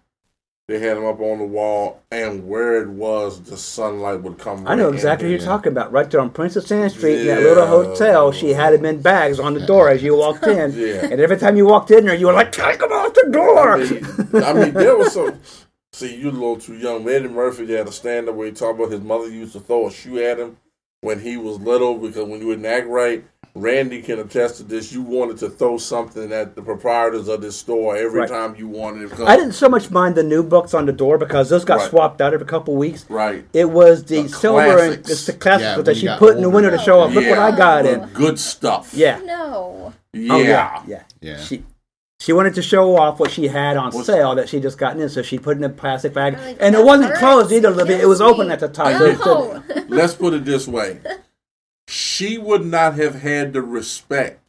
[0.68, 4.68] They had them up on the wall, and where it was, the sunlight would come.
[4.68, 5.46] I know right exactly in who there.
[5.48, 5.92] you're talking about.
[5.92, 8.32] Right there on Princess Anne Street, in that little hotel.
[8.32, 10.72] She had them in bags on the door as you walked in.
[10.76, 11.06] Yeah.
[11.06, 13.74] And every time you walked in there, you were like, "Take them off the door."
[13.74, 15.40] I mean, I mean, there was some.
[15.96, 17.08] See, you're a little too young.
[17.08, 19.88] Eddie Murphy had a stand up where he talked about his mother used to throw
[19.88, 20.58] a shoe at him
[21.00, 23.24] when he was little because when you wouldn't act right.
[23.58, 24.92] Randy can attest to this.
[24.92, 28.30] You wanted to throw something at the proprietors of this store every Right.
[28.30, 29.20] time you wanted it.
[29.22, 31.90] I didn't so much mind the new books on the door because those got Right.
[31.90, 33.06] swapped out every couple weeks.
[33.08, 33.46] Right.
[33.54, 36.48] It was the, The silver and it's the classics Yeah, that she put in the
[36.48, 36.56] older.
[36.56, 37.14] window to show off.
[37.14, 38.10] Look what I got the in.
[38.10, 38.94] Good stuff.
[38.94, 39.20] Yeah.
[39.24, 39.94] no.
[40.12, 40.34] Yeah.
[40.34, 40.82] Oh yeah.
[40.86, 41.02] Yeah.
[41.22, 41.38] Yeah.
[41.40, 41.64] She
[42.20, 45.02] she wanted to show off what she had on What's- sale that she just gotten
[45.02, 47.20] in, so she put it in a plastic bag, Like, and it wasn't hurts.
[47.20, 47.70] closed either.
[47.70, 47.94] It Libby.
[47.96, 48.94] It was open at the top.
[48.98, 49.18] So No.
[49.26, 49.64] Oh.
[49.90, 51.00] Let's put it this way.
[51.88, 54.40] She would not have had the respect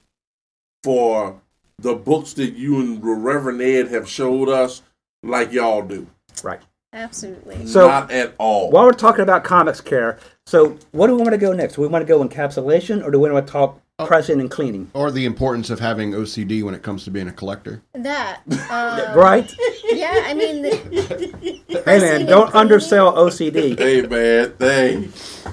[0.82, 1.40] for
[1.78, 4.82] the books that you and Reverend Ed have showed us
[5.22, 6.06] like y'all do.
[6.42, 6.60] right.
[6.92, 7.66] Absolutely.
[7.66, 8.70] So- not at all.
[8.70, 11.74] While we're talking about comics care, so what do we want to go next?
[11.74, 14.04] Do we want to go encapsulation, or do we want to talk Oh.
[14.06, 14.90] pressing and cleaning?
[14.92, 17.80] Or the importance of having OCD when it comes to being a collector.
[17.94, 18.42] That.
[18.70, 19.50] Um, Right?
[19.90, 23.78] Yeah, I mean, the, Hey man, don't undersell OCD.
[23.78, 24.96] hey man, hey.
[24.98, 25.46] Let's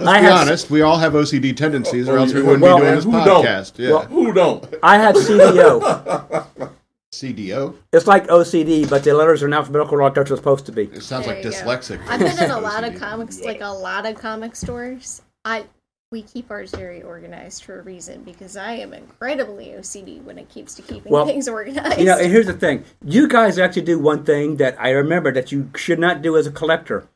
[0.00, 2.78] I be have- honest, we all have OCD tendencies, or Oh, else we wouldn't well,
[2.78, 3.44] be doing this who don't?
[3.44, 3.78] podcast.
[3.78, 3.90] Yeah.
[3.90, 4.74] Well- Who don't?
[4.82, 6.46] I had CDO.
[7.12, 7.74] CDO.
[7.92, 10.84] It's like OCD, but the letters are in alphabetical order like they're supposed to be.
[10.84, 12.00] It sounds There like dyslexic.
[12.08, 15.20] I've been in a lot of comics, like a lot of comic stores.
[15.44, 15.64] I
[16.10, 20.48] we keep ours very organized for a reason because I am incredibly OCD when it
[20.48, 22.00] keeps to keeping Well, things organized.
[22.00, 25.30] You know, and here's the thing: you guys actually do one thing that I remember
[25.30, 27.06] that you should not do as a collector.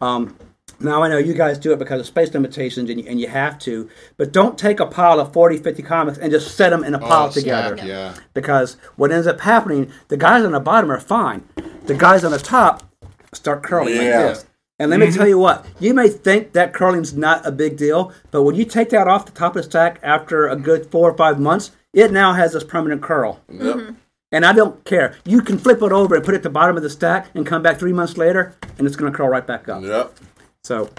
[0.00, 0.36] Um,
[0.78, 3.26] now I know you guys do it because of space limitations, and you, and you
[3.26, 3.90] have to.
[4.16, 6.98] But don't take a pile of 40, 50 comics and just set them in a
[7.00, 7.76] pile Oh, together.
[7.76, 8.14] snap, Yeah.
[8.34, 11.42] Because what ends up happening, the guys on the bottom are fine.
[11.86, 12.84] The guys on the top
[13.32, 14.00] start curling Yeah.
[14.26, 14.46] like this.
[14.84, 15.16] And let me mm-hmm.
[15.16, 18.66] tell you what, you may think that curling's not a big deal, but when you
[18.66, 21.70] take that off the top of the stack after a good four or five months,
[21.94, 23.40] it now has this permanent curl.
[23.50, 23.94] Yep.
[24.30, 25.16] And I don't care.
[25.24, 27.46] You can flip it over and put it at the bottom of the stack and
[27.46, 29.82] come back three months later, and it's going to curl right back up.
[29.82, 30.18] Yep.
[30.64, 30.90] So,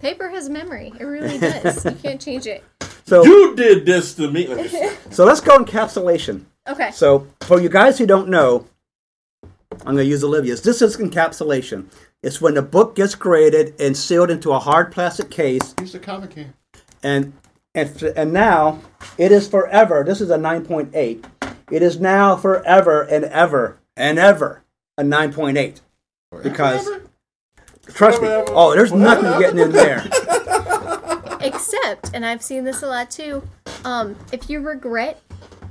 [0.00, 0.92] Paper has memory.
[0.98, 1.84] It really does.
[1.84, 2.64] you can't change it.
[3.04, 4.48] so, You did this to me.
[4.48, 4.90] Let me see.
[5.12, 6.42] so let's go encapsulation.
[6.66, 6.90] Okay.
[6.90, 8.66] So, for you guys who don't know,
[9.86, 10.62] I'm going to use Olivia's.
[10.62, 11.86] This is encapsulation.
[12.22, 15.98] It's when the book gets graded and sealed into a hard plastic case, Use the
[15.98, 16.54] comic can.
[17.02, 17.32] and
[17.74, 18.80] and and now
[19.18, 20.04] it is forever.
[20.06, 21.24] This is a 9.8.
[21.70, 24.62] It is now forever and ever and ever
[24.98, 25.80] a 9.8
[26.42, 26.88] because
[27.88, 28.28] trust me.
[28.30, 30.04] Oh, there's nothing getting in there.
[31.40, 33.42] Except, and I've seen this a lot too,
[33.84, 35.20] um, if you regret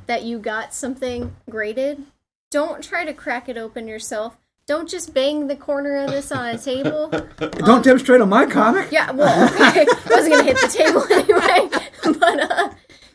[0.08, 2.04] that you got something graded,
[2.52, 4.38] don't try to crack it open yourself.
[4.68, 7.08] Don't just bang the corner of this on a table.
[7.40, 8.92] Don't demonstrate on my comic.
[8.92, 9.86] Yeah, well, okay.
[9.90, 12.70] I wasn't gonna hit the table anyway, but uh,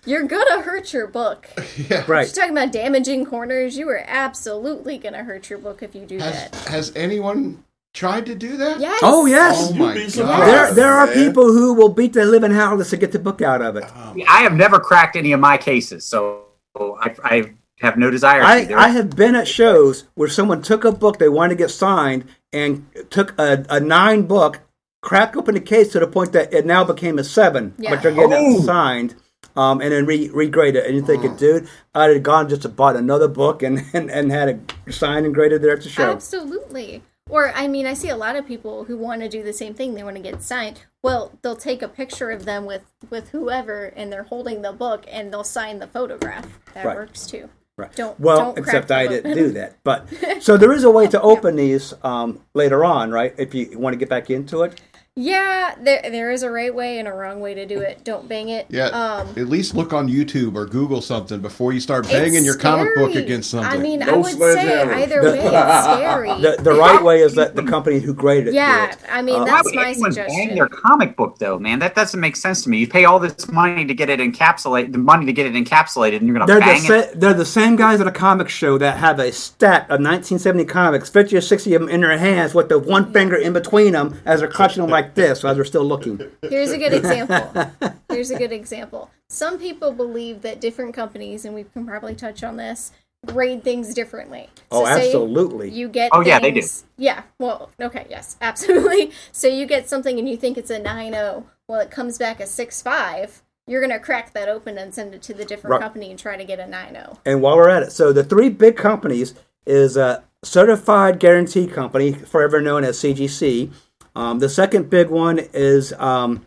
[0.05, 1.49] you're gonna hurt your book.
[1.89, 2.05] Yeah.
[2.09, 2.27] Right.
[2.27, 3.79] You're talking about damaging corners.
[3.79, 6.55] You are absolutely gonna hurt your book if you do Has, that.
[6.69, 7.65] has anyone
[7.95, 8.81] tried to do that?
[8.81, 9.01] Yes.
[9.03, 9.69] Oh yes.
[9.69, 10.11] Oh You'd my be god.
[10.11, 10.47] surprised.
[10.53, 13.13] There, there are people who will beat the living hell out of this to get
[13.13, 13.85] the book out of it.
[14.29, 16.43] I have never cracked any of my cases, so
[16.79, 18.75] I, I have no desire to.
[18.75, 21.71] I, I have been at shows where someone took a book they wanted to get
[21.71, 24.61] signed and took a, a nine book,
[25.03, 27.91] cracked open the case to the point that it now became a seven, Yeah.
[27.91, 28.59] but they're getting Oh.
[28.59, 29.15] it signed.
[29.55, 32.69] Um, and then re- regrade it, and you're thinking, dude, I'd have gone just to
[32.69, 36.11] bought another book and, and, and had it signed and graded there at the show.
[36.13, 37.03] Absolutely.
[37.31, 39.73] Or, I mean, I see a lot of people who want to do the same
[39.73, 39.95] thing.
[39.95, 40.83] They want to get signed.
[41.03, 45.07] Well, they'll take a picture of them with, with whoever, and they're holding the book,
[45.11, 46.47] and they'll sign the photograph.
[46.75, 46.97] That Right.
[46.97, 47.49] works too.
[47.79, 47.95] Right.
[47.95, 49.77] Don't well, don't except I didn't do that.
[49.85, 50.09] But
[50.41, 53.35] so there is a way to open these um, later on, right?
[53.37, 54.81] If you want to get back into it.
[55.27, 58.05] Yeah, there there is a right way and a wrong way to do it.
[58.05, 58.67] Don't bang it.
[58.69, 58.89] Yeah.
[58.89, 62.95] Um, at least look on YouTube or Google something before you start banging your comic
[62.97, 63.67] book against something.
[63.81, 64.93] I mean, I would say sledgehammer.
[64.93, 66.29] either The- way, it's scary.
[66.43, 68.55] The, the right way is that the company who graded it.
[68.57, 68.99] yeah, it.
[69.11, 70.49] I mean Uh, Why that's would my anyone suggestion.
[70.49, 71.79] bang their comic book though, man?
[71.79, 72.77] That doesn't make sense to me.
[72.77, 76.17] You pay all this money to get it encapsulated, the money to get it encapsulated,
[76.17, 76.87] and you're gonna They're the, bang it.
[77.13, 80.67] sa- they're the same guys at a comic show that have a stack of 1970
[80.67, 83.95] comics, 50 or 60 of them in their hands with the one finger in between
[83.95, 86.21] them as they're clutching them like this as they're still looking.
[86.43, 87.71] Here's a good example.
[88.11, 89.11] Here's a good example.
[89.29, 92.93] Some people believe that different companies, and we can probably touch on this,
[93.27, 94.49] grade things differently.
[94.71, 95.71] Oh, say absolutely.
[95.71, 96.63] You get Oh, yeah, they do.
[96.97, 99.11] Yeah, well, okay, yes, absolutely.
[99.33, 101.45] So you get something and you think it's a 9.0.
[101.69, 103.43] Well, it comes back a six five.
[103.67, 105.81] You're going to crack that open and send it to the different Right.
[105.81, 106.69] company and try to get a oh.
[106.69, 107.19] 9.0.
[107.27, 109.35] And while we're at it, so the three big companies
[109.67, 113.73] is a certified guarantee company, forever known as CGC.
[114.17, 116.47] Um, the second big one is um,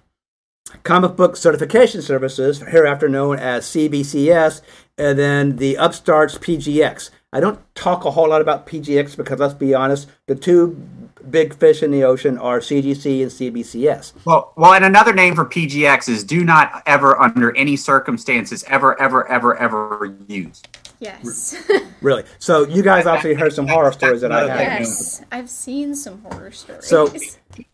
[0.82, 4.62] Comic Book Certification Services, hereafter known as CBCS,
[4.98, 7.12] and then the upstarts PGX.
[7.32, 10.84] I don't talk a whole lot about PGX because let's be honest, the two
[11.30, 14.14] big fish in the ocean are CGC and CBCS.
[14.26, 19.00] Well, well, and another name for PGX is do not ever, under any circumstances, ever,
[19.00, 20.64] ever, ever, ever use.
[21.00, 21.56] Yes.
[22.02, 22.24] Really.
[22.40, 24.68] So you guys obviously heard some horror stories that I That's had.
[24.68, 25.22] another yes.
[25.32, 26.86] I've seen some horror stories.
[26.86, 27.08] So-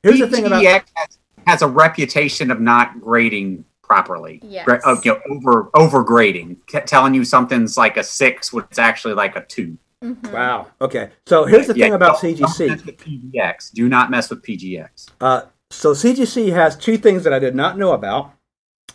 [0.03, 1.17] Here's the thing about PGX has,
[1.47, 4.39] has a reputation of not grading properly.
[4.43, 4.67] Yes.
[4.83, 8.79] Of, you know, over over grading, T- telling you something's like a six when it's
[8.79, 9.77] actually like a two.
[10.03, 10.31] Mhm.
[10.31, 10.67] Wow.
[10.81, 11.09] Okay.
[11.27, 13.69] So here's the Yeah, thing about don't- Don't mess with PGX.
[13.71, 15.07] Do not mess with PGX.
[15.21, 18.31] Uh, so CGC has two things that I did not know about.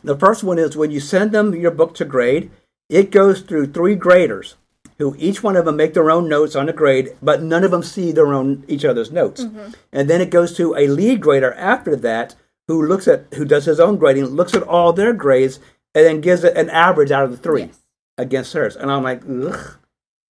[0.02, 2.50] The first one is when you send them your book to grade,
[2.90, 4.56] it goes through three graders,
[4.98, 7.70] who each one of them make their own notes on the grade, but none of
[7.70, 9.44] them see their own each other's notes.
[9.44, 9.72] Mm-hmm.
[9.92, 12.34] And then it goes to a lead grader after that,
[12.68, 15.58] who looks at who does his own grading, looks at all their grades,
[15.94, 17.78] and then gives it an average out of the three Yes.
[18.18, 18.76] against hers.
[18.76, 19.76] And I'm like, ugh.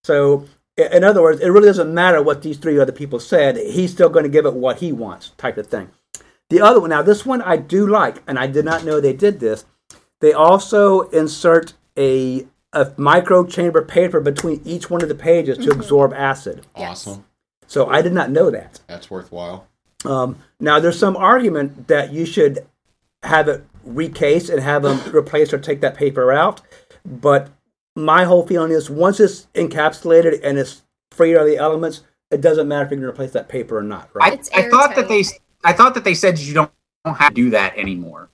[0.05, 0.47] So,
[0.77, 3.57] in other words, it really doesn't matter what these three other people said.
[3.57, 5.91] He's still going to give it what he wants, type of thing.
[6.49, 9.13] The other one, now this one I do like, and I did not know they
[9.13, 9.65] did this.
[10.21, 15.71] They also insert a a micro chamber paper between each one of the pages to
[15.71, 16.67] absorb acid.
[16.75, 17.25] Awesome.
[17.67, 18.81] So I did not know that.
[18.87, 19.67] That's worthwhile.
[20.05, 22.67] Um, now, there's some argument that you should
[23.23, 26.61] have it recased and have them replace or take that paper out.
[27.05, 27.51] But
[27.97, 32.69] my whole feeling is once it's encapsulated and it's free of the elements, it doesn't
[32.69, 34.49] matter if you're going to replace that paper or not, right?
[34.55, 35.25] I, I thought that they.
[35.63, 36.71] I thought that they said you don't,
[37.05, 38.31] don't have to do that anymore.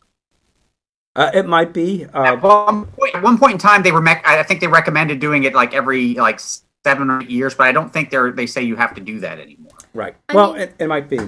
[1.16, 2.04] Uh, it might be.
[2.06, 4.68] Uh, At one, point, at one point in time, they were mec- I think they
[4.68, 6.38] recommended doing it like every like
[6.84, 9.18] seven or eight years, but I don't think they're they say you have to do
[9.20, 9.72] that anymore.
[9.94, 10.14] right.
[10.28, 11.18] I well, mean- it, it might be.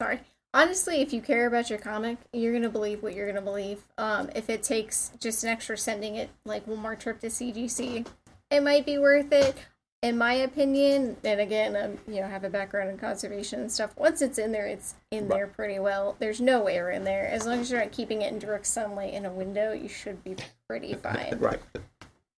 [0.00, 0.20] Sorry.
[0.54, 3.82] honestly, if you care about your comic, you're gonna believe what you're gonna believe.
[3.98, 8.06] Um, if it takes just an extra sending it like one more trip to CGC,
[8.50, 9.56] it might be worth it.
[10.02, 13.90] In my opinion, and again, um, you know, have a background in conservation and stuff.
[13.98, 16.16] Once it's in there, it's in there pretty well.
[16.20, 17.26] There's no air in there.
[17.28, 20.24] As long as you're not keeping it in direct sunlight in a window, you should
[20.24, 20.36] be
[20.66, 21.36] pretty fine.
[21.38, 21.60] Right.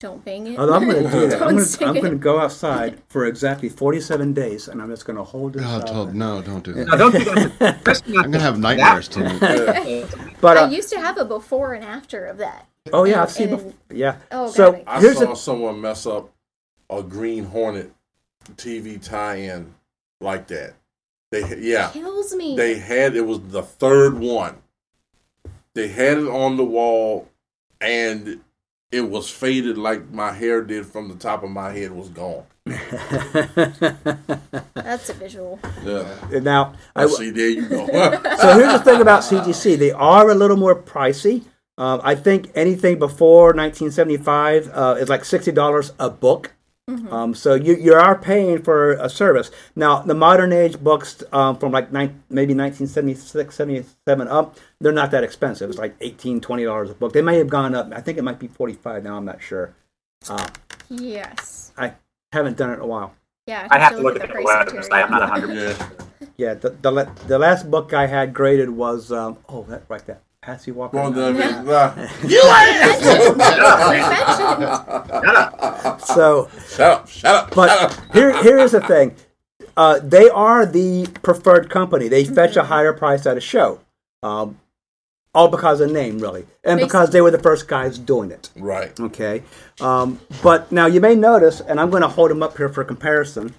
[0.00, 0.58] Don't bang it.
[0.58, 1.34] Although I'm going to do that.
[1.42, 4.90] I'm Don't going to I'm going to go outside for exactly 47 days, and I'm
[4.90, 5.62] just going to hold it.
[5.64, 5.86] Oh, up.
[5.86, 6.98] don't- no, don't do No, that.
[6.98, 7.24] don't do
[7.60, 8.02] that.
[8.24, 9.38] I'm gonna have nightmares tonight.
[10.40, 12.66] But I uh, used to have a before and after of that.
[12.92, 13.48] oh yeah, and- I've seen.
[13.50, 13.72] and- before.
[13.92, 14.16] Yeah.
[14.32, 14.82] Oh, so.
[14.84, 16.28] I here's saw the someone mess up
[16.90, 17.92] a Green Hornet
[18.56, 19.74] TV tie-in
[20.20, 20.74] like that.
[21.30, 22.56] They yeah, Kills me.
[22.56, 24.56] they had it was the third one.
[25.74, 27.28] They had it on the wall,
[27.80, 28.40] and
[28.90, 32.44] it was faded like my hair did from the top of my head was gone.
[34.74, 35.58] That's a visual.
[35.82, 36.38] Yeah.
[36.40, 37.30] now I, I see.
[37.30, 37.86] There you go.
[37.86, 39.78] so here's the thing about CGC.
[39.78, 41.44] They are a little more pricey.
[41.78, 46.52] Um, I think anything before 1975 uh, is like sixty dollars a book.
[46.88, 49.50] Um, so you you are paying for a service.
[49.76, 55.12] Now the modern age books um, from like nine, maybe 1976, 77 up, they're not
[55.12, 55.70] that expensive.
[55.70, 57.12] It's like 18 20 dollars a book.
[57.12, 57.92] They may have gone up.
[57.92, 59.16] I think it might be 45 now.
[59.16, 59.74] I'm not sure.
[60.88, 61.72] Yes.
[61.78, 61.94] I
[62.32, 63.14] haven't done it in a while.
[63.46, 63.68] Yeah.
[63.70, 65.04] I have to look the at the price website.
[65.04, 65.68] I'm not material.
[65.68, 65.78] 100.
[65.78, 65.88] yeah.
[66.36, 70.20] Yeah, the the, the last book I had graded was um, oh that right there,
[70.42, 70.96] Patsy Walker.
[70.96, 71.36] Well, Knight.
[71.36, 71.66] then,
[75.22, 75.96] nah.
[75.98, 77.08] So Shut up!
[77.08, 77.54] Shut up!
[77.54, 78.12] But shut up!
[78.12, 79.14] here, here is the thing.
[79.76, 82.08] Uh, they are the preferred company.
[82.08, 83.78] They fetch a higher price at a show,
[84.24, 84.58] um,
[85.32, 88.50] all because of name, really, and because they were the first guys doing it.
[88.56, 88.98] Right.
[88.98, 89.44] Okay,
[89.80, 92.82] um, but now you may notice, and I'm going to hold them up here for
[92.82, 93.54] comparison.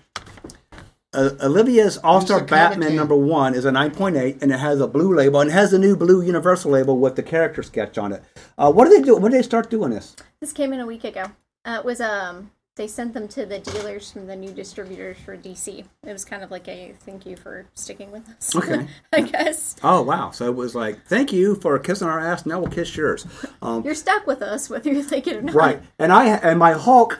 [1.13, 4.59] Uh, Olivia's All Star Use the comic Batman number one is a 9.8, and it
[4.59, 7.61] has a blue label, and it has a new blue Universal label with the character
[7.63, 8.23] sketch on it.
[8.57, 9.15] Uh, what do they do?
[9.15, 10.15] When did they start doing this?
[10.39, 11.25] This came in a week ago.
[11.65, 15.37] Uh, it was um they sent them to the dealers from the new distributors for
[15.37, 15.85] DC.
[16.05, 18.55] It was kind of like a thank you for sticking with us.
[18.55, 18.87] Okay.
[19.13, 20.31] I guess Oh wow!
[20.31, 22.45] So it was like, thank you for kissing our ass.
[22.45, 23.27] Now we'll kiss yours.
[23.61, 25.53] Um, you're stuck with us whether you like it or not.
[25.55, 25.81] Right.
[25.99, 27.19] And I and my Hulk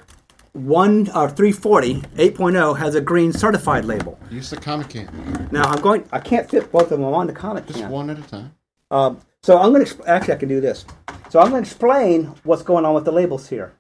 [0.54, 4.20] one uh, 340 8.0 has a green certified label.
[4.30, 5.50] Use the comic can.
[5.52, 6.08] Now I'm going.
[6.12, 7.90] I can't fit both of them on the comic Just can.
[7.90, 8.56] one at a time.
[8.92, 10.86] Um, so I'm going to actually I can do this.
[11.30, 13.74] So I'm going to explain what's going on with the labels here.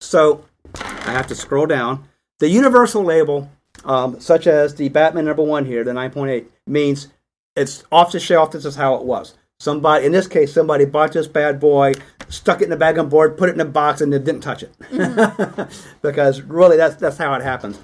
[0.00, 0.44] So
[0.80, 2.08] I have to scroll down.
[2.40, 3.50] The universal label,
[3.84, 7.08] um, such as the Batman number one here, the 9.8, means
[7.56, 8.52] it's off the shelf.
[8.52, 9.34] This is how it was.
[9.60, 11.94] Somebody, in this case, somebody bought this bad boy,
[12.28, 14.40] stuck it in a bag on board, put it in a box, and they didn't
[14.40, 14.72] touch it.
[16.02, 17.78] because really, that's that's how it happens.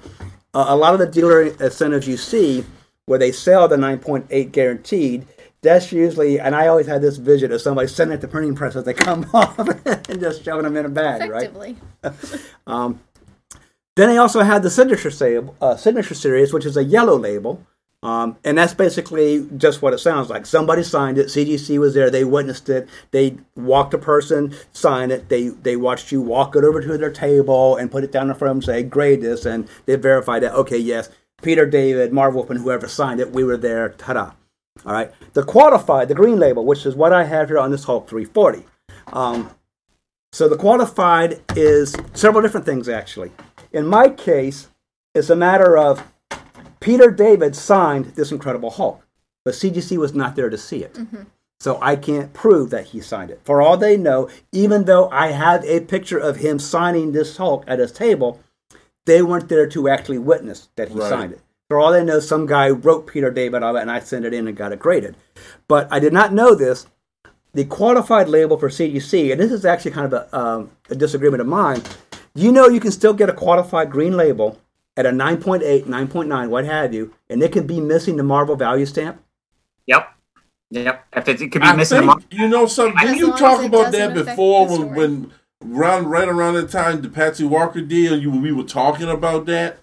[0.53, 2.63] Uh, a lot of the dealer incentives you see
[3.05, 5.27] where they sell the 9.8 guaranteed,
[5.61, 8.75] that's usually, and I always had this vision of somebody sending it to printing press
[8.75, 11.49] as they come off and just shoving them in a bag, right?
[11.51, 11.77] Effectively.
[13.95, 17.65] Then they also had the signature, sa- uh, signature series, which is a yellow label.
[18.05, 20.45] Um, and that's basically just what it sounds like.
[20.45, 21.25] Somebody signed it.
[21.25, 22.11] CGC was there.
[22.11, 22.87] They witnessed it.
[23.09, 25.29] They walked a person, signed it.
[25.29, 28.35] They they watched you walk it over to their table and put it down in
[28.35, 30.53] front of them, say, grade this, and they verified that.
[30.53, 31.09] Okay, yes,
[31.41, 33.89] Peter David, Marv Wolfman, whoever signed it, we were there.
[33.89, 34.33] Ta-da!
[34.85, 35.11] All right.
[35.33, 38.67] The qualified, the green label, which is what I have here on this Hulk 340.
[39.13, 39.49] Um,
[40.31, 43.31] so the qualified is several different things actually.
[43.71, 44.69] In my case,
[45.15, 46.03] it's a matter of
[46.85, 49.01] Peter David signed this Incredible Hulk,
[49.43, 50.95] but CGC was not there to see it.
[51.59, 53.41] So I can't prove that he signed it.
[53.43, 57.63] For all they know, even though I have a picture of him signing this Hulk
[57.65, 58.39] at his table,
[59.05, 61.09] they weren't there to actually witness that he Right.
[61.09, 61.41] signed it.
[61.69, 64.35] For all they know, some guy wrote Peter David on it and I sent it
[64.35, 65.15] in and got it graded.
[65.67, 66.85] But I did not know this.
[67.55, 71.41] The qualified label for CGC, and this is actually kind of a, um, a disagreement
[71.41, 71.81] of mine.
[72.35, 74.59] You know, you can still get a qualified green label
[74.97, 78.85] at a 9.8, 9.9, what have you, and it can be missing the Marvel value
[78.85, 79.21] stamp.
[79.87, 80.07] Yep.
[80.71, 81.05] Yep.
[81.15, 82.25] If it, it could be I missing a think, month.
[82.31, 82.97] you know something.
[83.01, 85.33] Didn't you talk about that before when, when
[85.63, 88.17] around right around the time the Patsy Walker deal?
[88.19, 89.77] You we were talking about that.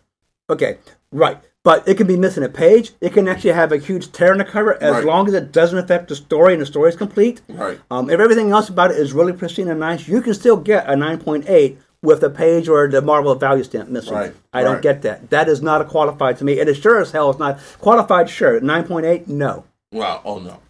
[0.50, 0.78] Okay,
[1.12, 1.38] right.
[1.64, 2.90] But it can be missing a page.
[3.00, 5.04] It can actually have a huge tear in the cover as Right.
[5.04, 7.40] long as it doesn't affect the story and the story is complete.
[7.48, 7.78] Right.
[7.88, 10.90] Um, if everything else about it is really pristine and nice, you can still get
[10.90, 14.14] a 9.8 with a page or the Marvel value stamp missing.
[14.14, 14.82] Right, I don't right.
[14.82, 15.30] get that.
[15.30, 16.55] That is not a qualified to me.
[16.55, 18.28] It is sure as hell is not qualified.
[18.28, 19.64] Sure, 9.8, no.
[19.92, 20.22] Wow.
[20.24, 20.61] Oh no.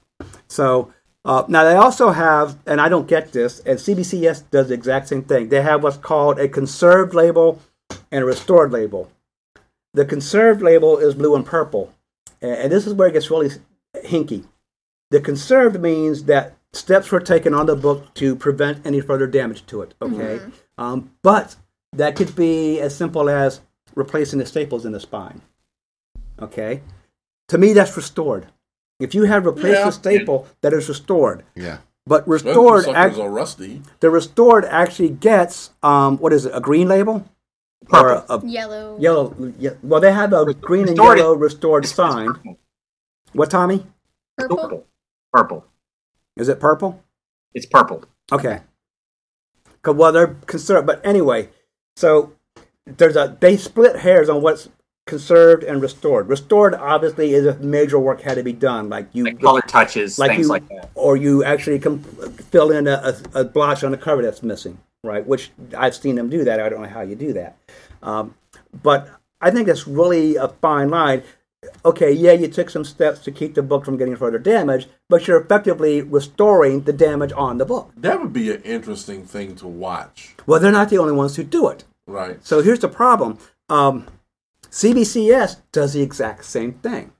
[0.48, 0.92] So
[1.24, 5.08] uh, now they also have, and I don't get this, and CBCS does the exact
[5.08, 5.48] same thing.
[5.48, 7.60] They have what's called a conserved label
[8.10, 9.10] and a restored label.
[9.94, 11.92] The conserved label is blue and purple,
[12.40, 13.50] and, and this is where it gets really
[13.96, 14.46] hinky.
[15.10, 19.66] The conserved means that steps were taken on the book to prevent any further damage
[19.66, 19.94] to it.
[20.02, 20.40] Okay,
[20.78, 21.56] um, but
[21.92, 23.60] that could be as simple as
[23.94, 25.40] replacing the staples in the spine.
[26.40, 26.82] Okay,
[27.48, 28.46] to me that's restored.
[29.00, 29.84] If you have replaced Yeah.
[29.86, 31.44] the staple, that is restored.
[31.54, 31.78] Yeah.
[32.06, 33.82] But restored, suckers act, are rusty.
[34.00, 36.52] the restored actually gets um, what is it?
[36.54, 37.24] A green label
[37.86, 38.06] Purple.
[38.06, 38.98] or a, a Yellow.
[38.98, 39.52] yellow?
[39.58, 42.56] Yeah, well, they have a green and Restored- yellow restored sign.
[43.32, 43.86] What, Tommy?
[44.36, 44.56] Purple.
[44.56, 44.86] Purple.
[45.32, 45.64] Purple.
[46.36, 47.02] Is it purple?
[47.54, 48.04] It's purple.
[48.32, 48.60] Okay.
[49.82, 51.48] 'Cause, well, they're conserved, but anyway,
[51.96, 52.32] so
[52.86, 54.68] there's a they split hairs on what's
[55.06, 56.28] conserved and restored.
[56.28, 60.18] Restored obviously is if major work had to be done, like you Like color touches,
[60.18, 60.90] like things you, like that.
[60.94, 61.98] or you actually com-
[62.50, 65.26] fill in a, a, a blotch on the cover that's missing, right?
[65.26, 66.60] Which I've seen them do that.
[66.60, 67.56] I don't know how you do that,
[68.02, 68.34] um,
[68.82, 69.08] but
[69.40, 71.24] I think that's really a fine line.
[71.84, 75.26] Okay, yeah, you took some steps to keep the book from getting further damage, but
[75.26, 77.92] you're effectively restoring the damage on the book.
[77.96, 81.44] That would be an interesting thing to watch, Well, they're not the only ones who
[81.44, 81.84] do it.
[82.06, 82.44] right?
[82.44, 83.38] So here's the problem.
[83.68, 84.06] Um,
[84.70, 87.12] CBCS does the exact same thing.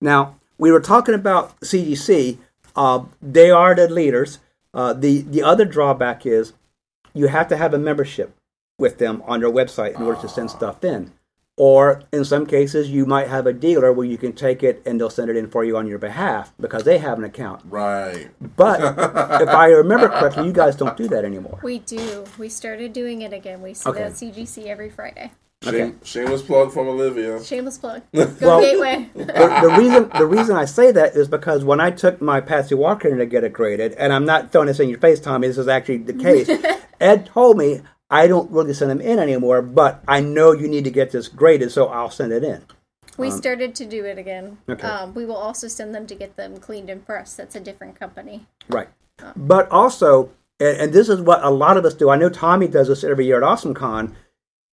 [0.00, 2.38] Now, we were talking about CGC.
[2.76, 4.38] Uh, they are the leaders.
[4.74, 6.52] Uh, the, the other drawback is
[7.14, 8.34] you have to have a membership
[8.78, 11.12] with them on their website in order to send stuff in.
[11.58, 14.98] Or in some cases, you might have a dealer where you can take it and
[14.98, 17.62] they'll send it in for you on your behalf because they have an account.
[17.68, 18.30] Right.
[18.56, 18.80] But
[19.42, 21.60] if I remember correctly, you guys don't do that anymore.
[21.62, 22.24] We do.
[22.38, 23.60] We started doing it again.
[23.60, 24.02] We sit Okay.
[24.02, 25.30] at CGC every Friday.
[25.64, 25.78] Okay.
[25.78, 27.42] Shame, shameless plug from Olivia.
[27.44, 28.02] Shameless plug.
[28.14, 29.10] Go Well- Gateway.
[29.14, 29.24] the,
[29.62, 33.08] the reason the reason I say that is because when I took my Patsy Walker
[33.08, 35.58] in to get it graded, and I'm not throwing this in your face, Tommy, this
[35.58, 36.50] is actually the case.
[36.98, 37.82] Ed told me
[38.12, 41.28] I don't really send them in anymore, but I know you need to get this
[41.28, 42.62] graded, so I'll send it in.
[43.16, 44.58] We started to do it again.
[44.68, 44.86] Okay.
[44.86, 47.38] Um, we will also send them to get them cleaned and pressed.
[47.38, 48.46] That's a different company.
[48.68, 48.88] Right.
[49.34, 52.10] But also, and, and this is what a lot of us do.
[52.10, 54.14] I know Tommy does this every year at Awesome Con.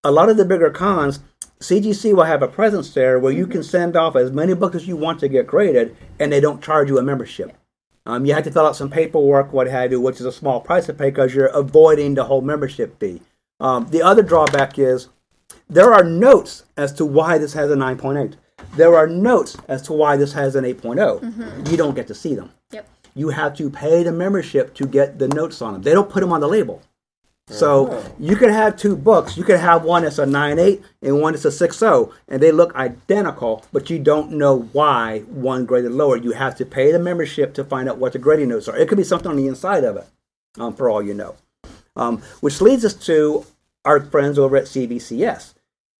[0.03, 1.19] A lot of the bigger cons,
[1.61, 4.87] CGC will have a presence there where you can send off as many books as
[4.87, 7.55] you want to get graded, and they don't charge you a membership.
[8.05, 10.61] Um, you have to fill out some paperwork, what have you, which is a small
[10.61, 13.21] price to pay because you're avoiding the whole membership fee.
[13.59, 15.09] Um, the other drawback is
[15.69, 18.35] there are notes as to why this has a 9.8.
[18.75, 21.69] There are notes as to why this has an 8.0.
[21.69, 22.87] You don't get to see them Yep.
[23.15, 25.81] you have to pay the membership to get the notes on them.
[25.81, 26.81] They don't put them on the label.
[27.51, 29.35] So you could have two books.
[29.35, 32.75] You could have one that's a 9.8 and one that's a 6.0, and they look
[32.75, 36.15] identical, but you don't know why one graded lower.
[36.17, 38.77] You have to pay the membership to find out what the grading notes are.
[38.77, 40.05] It could be something on the inside of it,
[40.59, 41.37] um, for all you know.
[41.99, 43.45] Um, which leads us to
[43.83, 45.53] our friends over at CBCS.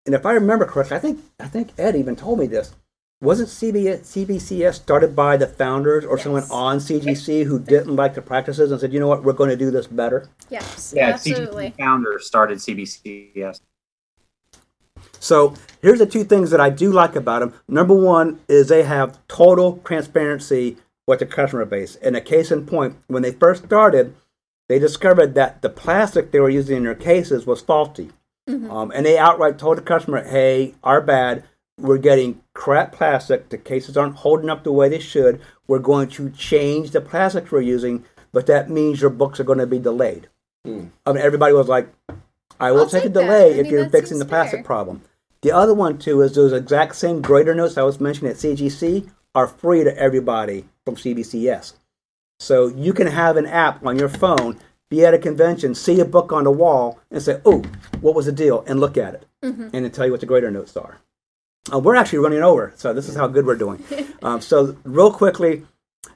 [0.06, 2.74] And if I remember correctly, I think I think Ed even told me this.
[3.22, 8.22] Wasn't CB, CBCS started by the founders or someone on CGC who didn't like the
[8.22, 10.30] practices and said, you know what, we're going to do this better?
[10.50, 10.94] Yes.
[10.96, 11.72] Yeah, absolutely.
[11.72, 13.60] CGC founder started CBCS.
[15.20, 17.54] So here's the two things that I do like about them.
[17.68, 21.98] Number one is they have total transparency with the customer base.
[21.98, 24.16] And a case in point, when they first started,
[24.70, 28.12] they discovered that the plastic they were using in their cases was faulty.
[28.48, 31.44] Um, and they outright told the customer, hey, our bad.
[31.78, 33.50] We're getting crap plastic.
[33.50, 35.40] The cases aren't holding up the way they should.
[35.68, 39.60] We're going to change the plastics we're using, but that means your books are going
[39.60, 40.30] to be delayed.
[40.66, 41.90] I mean, everybody was like,
[42.60, 43.22] I will I'll take a take that.
[43.22, 44.64] delay I if mean, you're fixing the plastic fair.
[44.66, 45.04] problem.
[45.42, 49.10] The other one too is those exact same grader notes I was mentioning at CGC
[49.36, 51.74] are free to everybody from CBCS.
[52.40, 54.58] So you can have an app on your phone,
[54.90, 57.64] be at a convention, see a book on the wall, and say, "Oh,
[58.02, 59.26] what was the deal?" and look at it,
[59.74, 61.00] and then tell you what the grader notes are.
[61.72, 63.84] Uh, we're actually running over, so this is how good we're doing.
[64.24, 65.66] um, so real quickly,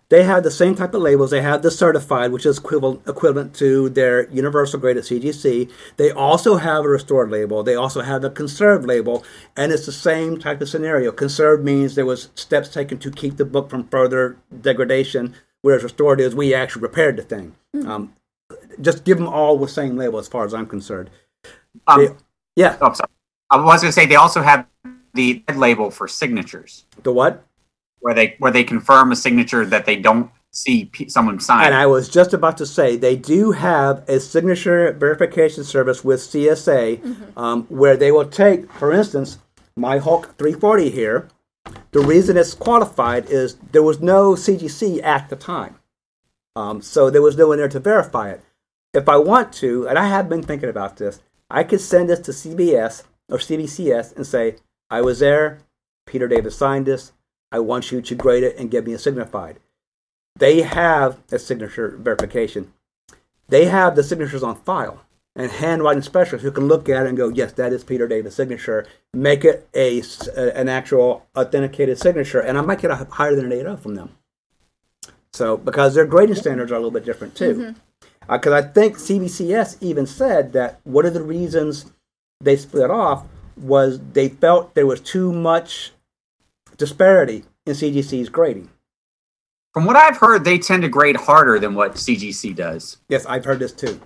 [0.09, 1.31] they have the same type of labels.
[1.31, 5.69] They have the certified, which is equivalent equivalent to their universal grade at CGC.
[5.97, 7.63] They also have a restored label.
[7.63, 9.25] They also have a conserved label,
[9.57, 11.11] and it's the same type of scenario.
[11.11, 16.21] Conserved means there was steps taken to keep the book from further degradation, whereas restored
[16.21, 17.55] is we actually repaired the thing.
[17.87, 18.13] Um,
[18.79, 21.09] just give them all the same label, as far as I'm concerned.
[21.87, 22.13] Um, They-
[22.55, 23.09] yeah, oh, sorry.
[23.49, 24.67] I was going to say they also have
[25.15, 27.43] the label for signatures, the what?
[27.99, 31.65] where they where they confirm a signature that they don't see p- someone sign.
[31.67, 36.19] And I was just about to say they do have a signature verification service with
[36.19, 36.99] CSA
[37.37, 39.37] um, where they will take, for instance,
[39.77, 41.29] my Hulk 340 here.
[41.93, 45.77] The reason it's qualified is there was no CGC at the time.
[46.55, 48.41] Um, so there was no one there to verify it.
[48.95, 52.19] If I want to, and I have been thinking about this, I could send this
[52.21, 54.55] to CBS or CBCS and say,
[54.89, 55.59] I was there,
[56.07, 57.11] Peter David signed this,
[57.51, 59.59] I want you to grade it and give me a signified.
[60.35, 62.73] They have a signature verification.
[63.49, 65.01] They have the signatures on file
[65.35, 68.35] and handwriting specialists who can look at it and go, yes, that is Peter David's
[68.35, 68.85] signature.
[69.13, 70.01] Make it a,
[70.35, 74.15] an actual authenticated signature, and I might get a higher than an 8.0 from them.
[75.31, 77.53] So because their grading standards are a little bit different too.
[77.55, 77.79] Mm-hmm.
[78.29, 81.91] Uh, because I think CBCS even said that one of the reasons
[82.39, 83.25] they split off
[83.57, 85.91] was they felt there was too much
[86.77, 88.69] disparity in CGC's grading.
[89.73, 92.97] From what I've heard, they tend to grade harder than what CGC does.
[93.09, 93.99] Yes, I've heard this too.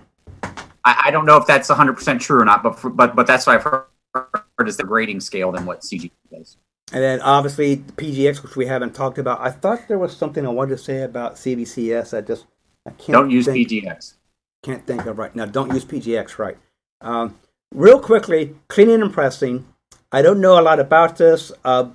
[0.84, 3.46] I, I don't know if that's 100% true or not, but for, but but that's
[3.46, 6.56] what I've heard, heard is the grading scale than what CGC does.
[6.92, 9.40] And then obviously the PGX, which we haven't talked about.
[9.40, 12.16] I thought there was something I wanted to say about CBCS.
[12.16, 12.46] I just
[12.86, 14.14] I can't Don't use think, PGX.
[14.62, 15.44] Can't think of right now.
[15.44, 16.38] Don't use PGX.
[16.38, 16.56] Right.
[17.00, 17.36] Um,
[17.74, 19.66] real quickly, cleaning and pressing.
[20.10, 21.52] I don't know a lot about this.
[21.64, 21.90] Uh,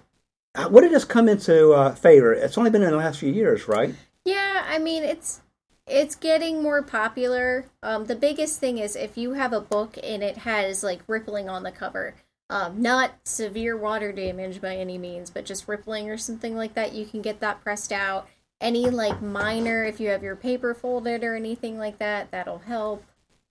[0.69, 2.31] when did this come into uh, favor?
[2.31, 3.95] It's only been in the last few years, right?
[4.25, 5.41] Yeah, I mean it's
[5.87, 7.65] it's getting more popular.
[7.81, 11.49] Um, the biggest thing is if you have a book and it has like rippling
[11.49, 12.15] on the cover,
[12.49, 16.93] um, not severe water damage by any means, but just rippling or something like that,
[16.93, 18.27] you can get that pressed out.
[18.61, 23.03] Any like minor, if you have your paper folded or anything like that, that'll help.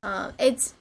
[0.02, 0.74] Um, it's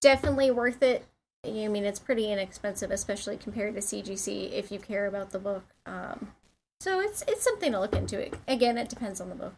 [0.00, 1.06] definitely worth it.
[1.46, 5.64] I mean, it's pretty inexpensive, especially compared to CGC if you care about the book.
[5.86, 6.32] Um,
[6.80, 8.30] so it's it's something to look into.
[8.46, 9.54] Again, it depends on the book.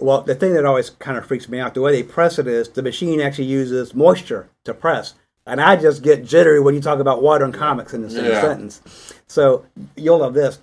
[0.00, 2.46] Well, the thing that always kind of freaks me out, the way they press it
[2.46, 5.14] is the machine actually uses moisture to press.
[5.46, 8.24] And I just get jittery when you talk about water and comics in the same
[8.26, 8.40] Yeah.
[8.40, 8.80] sentence.
[9.26, 9.64] So
[9.96, 10.58] you'll love this.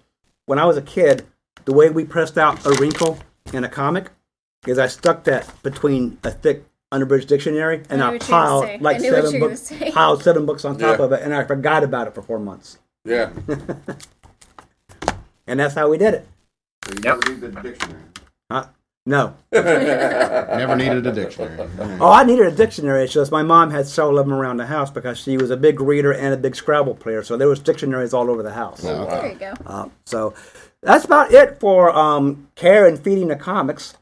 [0.48, 1.26] When I was a kid,
[1.66, 3.20] the way we pressed out a wrinkle
[3.54, 4.10] in a comic
[4.68, 8.36] is I stuck that between a thick unabridged dictionary and I I, knew what you
[8.36, 11.06] were gonna piled like I seven books, piled seven books on top Yeah.
[11.06, 12.80] of it, and I forgot about it for four months.
[13.06, 13.30] Yeah.
[15.48, 16.28] And that's how we did it.
[16.86, 17.04] So you Yep.
[17.04, 18.02] never need the dictionary.
[18.50, 18.66] Huh?
[19.06, 19.36] No.
[19.52, 21.68] Never needed a dictionary.
[22.00, 23.04] Oh, I needed a dictionary.
[23.04, 25.58] It's just my mom had several of them around the house because she was a
[25.58, 27.24] big reader and a big Scrabble player.
[27.24, 28.84] So there was dictionaries all over the house.
[28.86, 29.54] Oh, There you go.
[29.66, 30.34] Uh, so
[30.82, 33.96] that's about it for um, care and feeding the comics.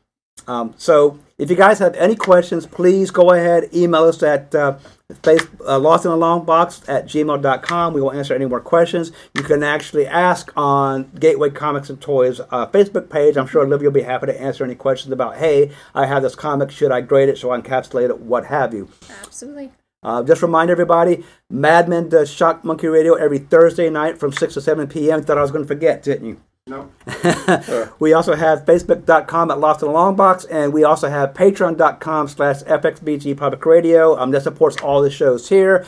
[0.48, 4.78] Um, so if you guys have any questions, please go ahead, email us at uh,
[5.24, 7.94] face, uh, lost in a long box at gmail.com.
[7.94, 9.14] We will answer any more questions.
[9.34, 13.38] You can actually ask on Gateway Comics and Toys uh, Facebook page.
[13.38, 16.36] I'm sure Olivia will be happy to answer any questions about, hey, I have this
[16.36, 16.72] comic.
[16.72, 17.38] Should I grade it?
[17.38, 18.20] Should I encapsulate it?
[18.20, 18.90] What have you?
[19.24, 19.72] Absolutely.
[20.04, 24.62] Uh, just remind everybody, Madman does Shock Monkey Radio every Thursday night from 6 to
[24.62, 25.24] 7 p.m.
[25.24, 26.42] Thought I was going to forget, didn't you?
[26.70, 26.92] No.
[28.00, 32.28] we also have facebook.com at Lost in the Long Box, and we also have patreon.com
[32.28, 34.18] slash FXBG Public Radio.
[34.18, 35.86] Um, that supports all the shows here.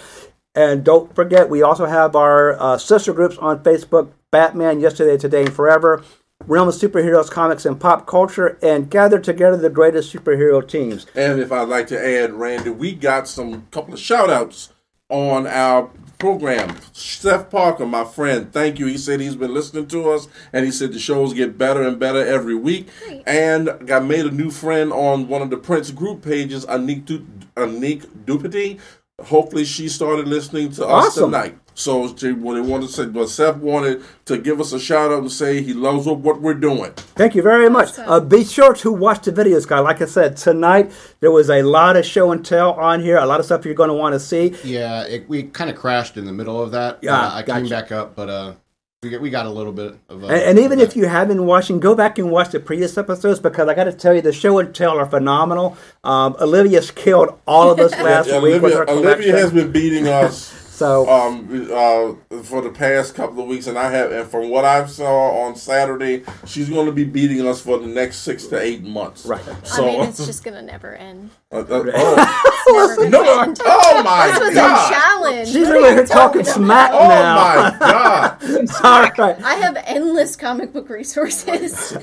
[0.56, 5.44] And don't forget, we also have our uh, sister groups on Facebook Batman, Yesterday, Today,
[5.44, 6.04] and Forever,
[6.48, 11.06] Realm of Superheroes, Comics, and Pop Culture, and gather together the greatest superhero teams.
[11.16, 14.74] And if I'd like to add, Randy, we got some couple of shout outs
[15.10, 15.90] on our
[16.22, 16.78] program.
[16.94, 18.86] Seth Parker, my friend, thank you.
[18.86, 22.00] He said he's been listening to us and he said the shows get better and
[22.00, 22.88] better every week.
[23.08, 23.24] Great.
[23.26, 27.26] And got made a new friend on one of the Prince group pages, Anik, du-
[27.58, 28.80] Anik Dupity.
[29.20, 31.58] Hopefully she started listening to us tonight.
[31.82, 35.12] So she, what they wanted to say, but Seth wanted to give us a shout
[35.12, 36.92] out and say he loves what, what we're doing.
[37.16, 37.98] Thank you very much.
[37.98, 39.84] Uh, be sure to watch the videos, guys.
[39.84, 43.26] Like I said, tonight there was a lot of show and tell on here, a
[43.26, 44.56] lot of stuff you're going to want to see.
[44.64, 47.00] Yeah, it, we kind of crashed in the middle of that.
[47.02, 47.62] Yeah, Uh, I gotcha.
[47.62, 48.54] came back up, but uh,
[49.02, 50.24] we got, we got a little bit of.
[50.24, 52.60] Uh, And, and even of if you haven't been watching, go back and watch the
[52.60, 55.76] previous episodes because I got to tell you, the show and tell are phenomenal.
[56.04, 59.08] Um, Olivia's killed all of us last week with Olivia, her collection.
[59.08, 63.78] Olivia has been beating us so um uh for the past couple of weeks and
[63.78, 67.62] I have and from what I saw on Saturday she's going to be beating us
[67.62, 69.26] for the next 6 to 8 months.
[69.26, 69.44] Right.
[69.64, 71.30] So I mean, it's just gonna never end.
[71.52, 73.60] uh, uh, oh, It's never no, end.
[73.64, 74.92] oh my This was god.
[74.92, 75.48] a challenge.
[75.50, 77.36] she's What are over you here talking talking smack Oh now.
[77.36, 78.40] my god.
[78.84, 79.44] all right.
[79.44, 81.94] I have endless comic book resources.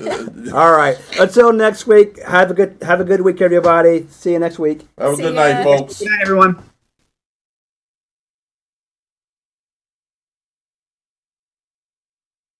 [0.53, 0.97] All right.
[1.19, 4.07] Until next week, have a good have a good week, everybody.
[4.09, 4.87] See you next week.
[4.97, 5.41] Have a See good ya.
[5.41, 5.99] night folks.
[5.99, 6.68] Good night, everyone.